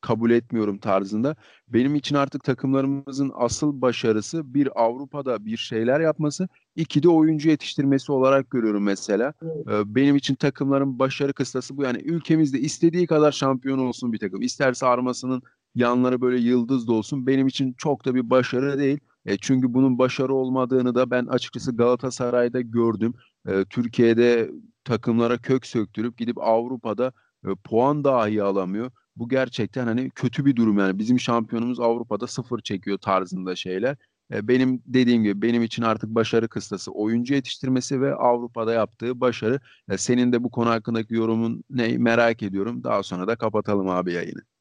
kabul 0.00 0.30
etmiyorum 0.30 0.78
tarzında. 0.78 1.36
Benim 1.68 1.94
için 1.94 2.16
artık 2.16 2.44
takımlarımızın 2.44 3.32
asıl 3.34 3.80
başarısı 3.80 4.54
bir 4.54 4.82
Avrupa'da 4.82 5.44
bir 5.44 5.56
şeyler 5.56 6.00
yapması, 6.00 6.48
iki 6.76 7.02
de 7.02 7.08
oyuncu 7.08 7.48
yetiştirmesi 7.48 8.12
olarak 8.12 8.50
görüyorum 8.50 8.82
mesela. 8.82 9.34
Evet. 9.42 9.86
Benim 9.86 10.16
için 10.16 10.34
takımların 10.34 10.98
başarı 10.98 11.32
kıstası 11.32 11.76
bu. 11.76 11.82
Yani 11.82 11.98
ülkemizde 11.98 12.58
istediği 12.60 13.06
kadar 13.06 13.32
şampiyon 13.32 13.78
olsun 13.78 14.12
bir 14.12 14.18
takım. 14.18 14.42
İsterse 14.42 14.86
armasının 14.86 15.42
yanları 15.76 16.20
böyle 16.20 16.38
yıldız 16.40 16.88
da 16.88 16.92
olsun. 16.92 17.26
Benim 17.26 17.46
için 17.46 17.74
çok 17.78 18.04
da 18.04 18.14
bir 18.14 18.30
başarı 18.30 18.78
değil. 18.78 18.98
E, 19.26 19.36
çünkü 19.36 19.74
bunun 19.74 19.98
başarı 19.98 20.34
olmadığını 20.34 20.94
da 20.94 21.10
ben 21.10 21.26
açıkçası 21.26 21.76
Galatasaray'da 21.76 22.60
gördüm. 22.60 23.14
E, 23.48 23.64
Türkiye'de 23.70 24.50
takımlara 24.84 25.38
kök 25.38 25.66
söktürüp 25.66 26.18
gidip 26.18 26.38
Avrupa'da 26.38 27.12
e, 27.46 27.48
puan 27.64 28.04
dahi 28.04 28.42
alamıyor. 28.42 28.90
Bu 29.16 29.28
gerçekten 29.28 29.86
hani 29.86 30.10
kötü 30.10 30.44
bir 30.44 30.56
durum 30.56 30.78
yani. 30.78 30.98
Bizim 30.98 31.20
şampiyonumuz 31.20 31.80
Avrupa'da 31.80 32.26
sıfır 32.26 32.60
çekiyor 32.60 32.98
tarzında 32.98 33.56
şeyler. 33.56 33.96
E, 34.32 34.48
benim 34.48 34.82
dediğim 34.86 35.22
gibi 35.22 35.42
benim 35.42 35.62
için 35.62 35.82
artık 35.82 36.10
başarı 36.10 36.48
kıstası 36.48 36.92
oyuncu 36.92 37.34
yetiştirmesi 37.34 38.00
ve 38.00 38.14
Avrupa'da 38.14 38.72
yaptığı 38.72 39.20
başarı. 39.20 39.60
E, 39.90 39.98
senin 39.98 40.32
de 40.32 40.44
bu 40.44 40.50
konu 40.50 40.70
hakkındaki 40.70 41.14
yorumun 41.14 41.64
ne 41.70 41.98
merak 41.98 42.42
ediyorum. 42.42 42.84
Daha 42.84 43.02
sonra 43.02 43.26
da 43.28 43.36
kapatalım 43.36 43.88
abi 43.88 44.12
yayını. 44.12 44.55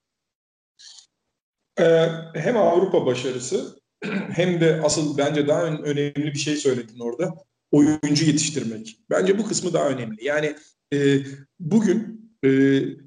Ee, 1.79 2.07
hem 2.33 2.57
Avrupa 2.57 3.05
başarısı 3.05 3.79
hem 4.29 4.61
de 4.61 4.81
asıl 4.83 5.17
bence 5.17 5.47
daha 5.47 5.63
önemli 5.63 6.15
bir 6.15 6.39
şey 6.39 6.55
söyledin 6.55 6.99
orada. 6.99 7.35
Oyuncu 7.71 8.25
yetiştirmek. 8.25 8.99
Bence 9.09 9.37
bu 9.37 9.47
kısmı 9.47 9.73
daha 9.73 9.89
önemli. 9.89 10.25
Yani 10.25 10.55
e, 10.93 11.19
bugün 11.59 12.25
e, 12.43 12.49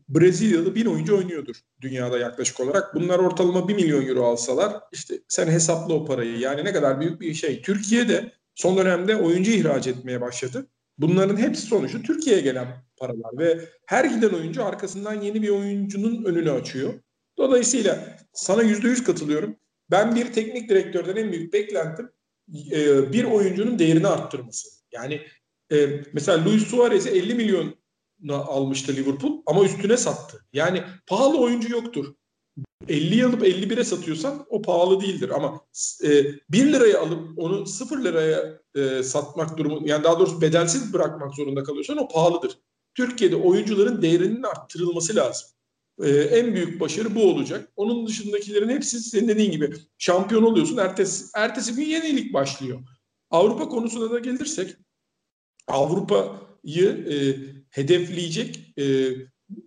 Brezilyalı 0.08 0.74
bin 0.74 0.86
oyuncu 0.86 1.16
oynuyordur 1.16 1.56
dünyada 1.80 2.18
yaklaşık 2.18 2.60
olarak. 2.60 2.94
Bunlar 2.94 3.18
ortalama 3.18 3.68
1 3.68 3.74
milyon 3.74 4.06
euro 4.06 4.24
alsalar 4.24 4.76
işte 4.92 5.14
sen 5.28 5.46
hesapla 5.46 5.94
o 5.94 6.04
parayı. 6.04 6.38
Yani 6.38 6.64
ne 6.64 6.72
kadar 6.72 7.00
büyük 7.00 7.20
bir 7.20 7.34
şey. 7.34 7.62
Türkiye'de 7.62 8.32
son 8.54 8.76
dönemde 8.76 9.16
oyuncu 9.16 9.50
ihraç 9.50 9.86
etmeye 9.86 10.20
başladı. 10.20 10.66
Bunların 10.98 11.36
hepsi 11.36 11.62
sonucu 11.62 12.02
Türkiye'ye 12.02 12.42
gelen 12.42 12.68
paralar 12.96 13.38
ve 13.38 13.60
her 13.86 14.04
giden 14.04 14.30
oyuncu 14.30 14.64
arkasından 14.64 15.14
yeni 15.14 15.42
bir 15.42 15.48
oyuncunun 15.48 16.24
önünü 16.24 16.50
açıyor. 16.50 16.94
Dolayısıyla 17.38 18.18
sana 18.32 18.62
yüzde 18.62 18.88
yüz 18.88 19.04
katılıyorum. 19.04 19.56
Ben 19.90 20.14
bir 20.14 20.32
teknik 20.32 20.68
direktörden 20.68 21.16
en 21.16 21.32
büyük 21.32 21.52
beklentim 21.52 22.10
e, 22.72 23.12
bir 23.12 23.24
oyuncunun 23.24 23.78
değerini 23.78 24.08
arttırması. 24.08 24.68
Yani 24.92 25.20
e, 25.72 26.02
mesela 26.12 26.44
Luis 26.44 26.66
Suarez'i 26.66 27.10
50 27.10 27.34
milyon 27.34 27.74
almıştı 28.30 28.96
Liverpool 28.96 29.42
ama 29.46 29.64
üstüne 29.64 29.96
sattı. 29.96 30.44
Yani 30.52 30.82
pahalı 31.06 31.40
oyuncu 31.40 31.72
yoktur. 31.72 32.14
50 32.88 33.24
alıp 33.24 33.42
51'e 33.42 33.84
satıyorsan 33.84 34.46
o 34.48 34.62
pahalı 34.62 35.00
değildir 35.00 35.30
ama 35.34 35.60
e, 36.04 36.24
1 36.50 36.72
liraya 36.72 37.00
alıp 37.00 37.38
onu 37.38 37.66
0 37.66 38.04
liraya 38.04 38.60
e, 38.74 39.02
satmak 39.02 39.58
durumu 39.58 39.88
yani 39.88 40.04
daha 40.04 40.18
doğrusu 40.18 40.40
bedelsiz 40.40 40.92
bırakmak 40.92 41.34
zorunda 41.34 41.62
kalıyorsan 41.62 41.98
o 41.98 42.08
pahalıdır. 42.08 42.58
Türkiye'de 42.94 43.36
oyuncuların 43.36 44.02
değerinin 44.02 44.42
arttırılması 44.42 45.16
lazım. 45.16 45.48
E, 46.02 46.10
en 46.10 46.54
büyük 46.54 46.80
başarı 46.80 47.14
bu 47.14 47.30
olacak. 47.30 47.68
Onun 47.76 48.06
dışındakilerin 48.06 48.68
hepsi 48.68 49.00
senin 49.00 49.28
dediğin 49.28 49.50
gibi 49.50 49.72
şampiyon 49.98 50.42
oluyorsun. 50.42 50.76
Ertesi, 50.76 51.24
ertesi 51.34 51.74
gün 51.74 51.84
yenilik 51.84 52.32
başlıyor. 52.34 52.80
Avrupa 53.30 53.68
konusuna 53.68 54.10
da 54.10 54.18
gelirsek 54.18 54.76
Avrupa'yı 55.66 56.88
e, 56.88 57.16
hedefleyecek 57.70 58.78
e, 58.78 59.10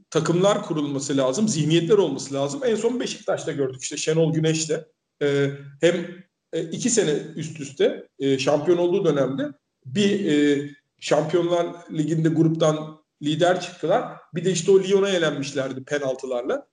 takımlar 0.10 0.64
kurulması 0.64 1.18
lazım, 1.18 1.48
zihniyetler 1.48 1.98
olması 1.98 2.34
lazım. 2.34 2.62
En 2.66 2.76
son 2.76 3.00
Beşiktaş'ta 3.00 3.52
gördük 3.52 3.82
işte 3.84 3.98
Şenol 3.98 4.34
Güneş'te 4.34 4.86
e, 5.22 5.52
hem 5.82 6.24
e, 6.54 6.64
iki 6.64 6.90
sene 6.90 7.12
üst 7.36 7.60
üste 7.60 8.08
e, 8.20 8.40
şampiyon 8.40 8.78
olduğu 8.78 9.06
dönemde 9.06 9.44
bir 9.86 10.26
e, 10.26 10.70
Şampiyonlar 11.00 11.68
Ligi'nde 11.92 12.30
gruptan 12.30 13.01
lider 13.22 13.62
çıktılar. 13.62 14.18
Bir 14.36 14.46
de 14.46 14.52
işte 14.52 14.72
o 14.72 14.80
Lyon'a 14.80 15.10
elenmişlerdi 15.10 15.84
penaltılarla. 15.84 16.68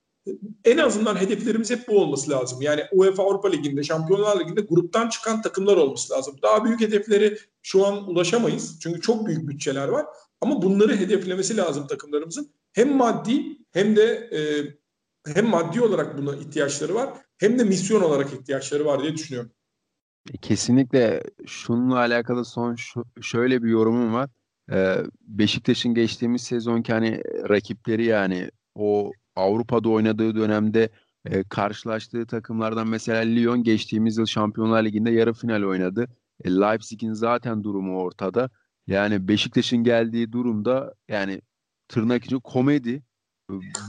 En 0.65 0.77
azından 0.77 1.15
hedeflerimiz 1.15 1.71
hep 1.71 1.87
bu 1.87 2.01
olması 2.01 2.31
lazım. 2.31 2.61
Yani 2.61 2.83
UEFA 2.91 3.23
Avrupa 3.23 3.49
Ligi'nde, 3.49 3.83
Şampiyonlar 3.83 4.39
Ligi'nde 4.39 4.61
gruptan 4.61 5.09
çıkan 5.09 5.41
takımlar 5.41 5.77
olması 5.77 6.13
lazım. 6.13 6.35
Daha 6.41 6.65
büyük 6.65 6.81
hedefleri 6.81 7.37
şu 7.61 7.85
an 7.85 8.09
ulaşamayız. 8.09 8.79
Çünkü 8.79 9.01
çok 9.01 9.27
büyük 9.27 9.47
bütçeler 9.47 9.87
var. 9.87 10.05
Ama 10.41 10.61
bunları 10.61 10.95
hedeflemesi 10.97 11.57
lazım 11.57 11.87
takımlarımızın. 11.87 12.51
Hem 12.73 12.95
maddi 12.95 13.57
hem 13.71 13.95
de 13.95 14.29
e, 14.33 14.39
hem 15.33 15.47
maddi 15.47 15.81
olarak 15.81 16.17
buna 16.17 16.35
ihtiyaçları 16.35 16.95
var 16.95 17.09
hem 17.37 17.59
de 17.59 17.63
misyon 17.63 18.01
olarak 18.01 18.33
ihtiyaçları 18.33 18.85
var 18.85 19.01
diye 19.01 19.13
düşünüyorum. 19.13 19.51
Kesinlikle 20.41 21.23
şununla 21.45 21.97
alakalı 21.97 22.45
son 22.45 22.75
şu, 22.75 23.05
şöyle 23.21 23.63
bir 23.63 23.69
yorumum 23.69 24.13
var. 24.13 24.29
Ee, 24.71 24.97
Beşiktaş'ın 25.21 25.93
geçtiğimiz 25.93 26.41
sezonki 26.41 26.93
hani 26.93 27.21
rakipleri 27.49 28.05
yani 28.05 28.51
o 28.75 29.11
Avrupa'da 29.35 29.89
oynadığı 29.89 30.35
dönemde 30.35 30.89
e, 31.25 31.43
karşılaştığı 31.43 32.25
takımlardan 32.27 32.87
mesela 32.87 33.21
Lyon 33.21 33.63
geçtiğimiz 33.63 34.17
yıl 34.17 34.25
Şampiyonlar 34.25 34.83
Ligi'nde 34.83 35.11
yarı 35.11 35.33
final 35.33 35.63
oynadı. 35.63 36.07
E, 36.43 36.51
Leipzig'in 36.51 37.13
zaten 37.13 37.63
durumu 37.63 37.99
ortada. 37.99 38.49
Yani 38.87 39.27
Beşiktaş'ın 39.27 39.83
geldiği 39.83 40.31
durumda 40.31 40.95
yani 41.07 41.41
tırnak 41.87 42.25
içi 42.25 42.35
komedi. 42.35 43.03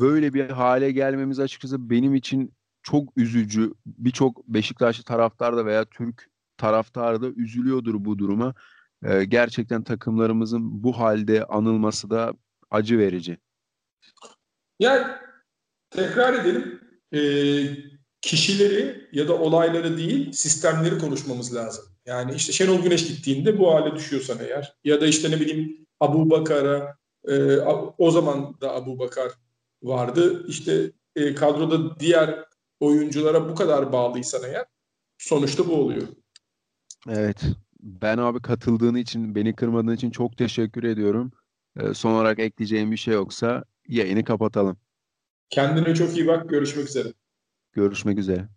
Böyle 0.00 0.34
bir 0.34 0.50
hale 0.50 0.92
gelmemiz 0.92 1.40
açıkçası 1.40 1.90
benim 1.90 2.14
için 2.14 2.54
çok 2.82 3.16
üzücü. 3.16 3.74
Birçok 3.86 4.46
Beşiktaşlı 4.48 5.04
taraftar 5.04 5.56
da 5.56 5.66
veya 5.66 5.84
Türk 5.84 6.30
taraftarı 6.56 7.22
da 7.22 7.28
üzülüyordur 7.28 8.04
bu 8.04 8.18
duruma. 8.18 8.54
Ee, 9.04 9.24
gerçekten 9.24 9.84
takımlarımızın 9.84 10.82
bu 10.82 10.98
halde 10.98 11.44
anılması 11.44 12.10
da 12.10 12.34
acı 12.70 12.98
verici. 12.98 13.38
Yani 14.78 15.06
tekrar 15.90 16.34
edelim. 16.34 16.80
E, 17.14 17.20
kişileri 18.20 19.08
ya 19.12 19.28
da 19.28 19.38
olayları 19.38 19.98
değil 19.98 20.32
sistemleri 20.32 20.98
konuşmamız 20.98 21.54
lazım. 21.54 21.84
Yani 22.06 22.34
işte 22.34 22.52
Şenol 22.52 22.82
Güneş 22.82 23.08
gittiğinde 23.08 23.58
bu 23.58 23.74
hale 23.74 23.94
düşüyorsan 23.94 24.38
eğer 24.40 24.74
ya 24.84 25.00
da 25.00 25.06
işte 25.06 25.30
ne 25.30 25.40
bileyim 25.40 25.86
Abu 26.00 26.30
Bakar'a 26.30 26.96
e, 27.28 27.56
o 27.98 28.10
zaman 28.10 28.60
da 28.60 28.74
Abu 28.74 28.98
Bakar 28.98 29.32
vardı. 29.82 30.46
İşte 30.48 30.92
e, 31.16 31.34
kadroda 31.34 32.00
diğer 32.00 32.44
oyunculara 32.80 33.48
bu 33.48 33.54
kadar 33.54 33.92
bağlıysan 33.92 34.42
eğer 34.44 34.64
sonuçta 35.18 35.68
bu 35.68 35.74
oluyor. 35.74 36.08
Evet. 37.08 37.42
Ben 37.82 38.18
abi 38.18 38.42
katıldığın 38.42 38.94
için, 38.94 39.34
beni 39.34 39.54
kırmadığın 39.56 39.94
için 39.94 40.10
çok 40.10 40.36
teşekkür 40.36 40.84
ediyorum. 40.84 41.32
E, 41.76 41.94
son 41.94 42.12
olarak 42.12 42.38
ekleyeceğim 42.38 42.92
bir 42.92 42.96
şey 42.96 43.14
yoksa 43.14 43.64
yayını 43.88 44.24
kapatalım. 44.24 44.76
Kendine 45.50 45.94
çok 45.94 46.16
iyi 46.16 46.26
bak. 46.26 46.48
Görüşmek 46.48 46.88
üzere. 46.88 47.12
Görüşmek 47.72 48.18
üzere. 48.18 48.48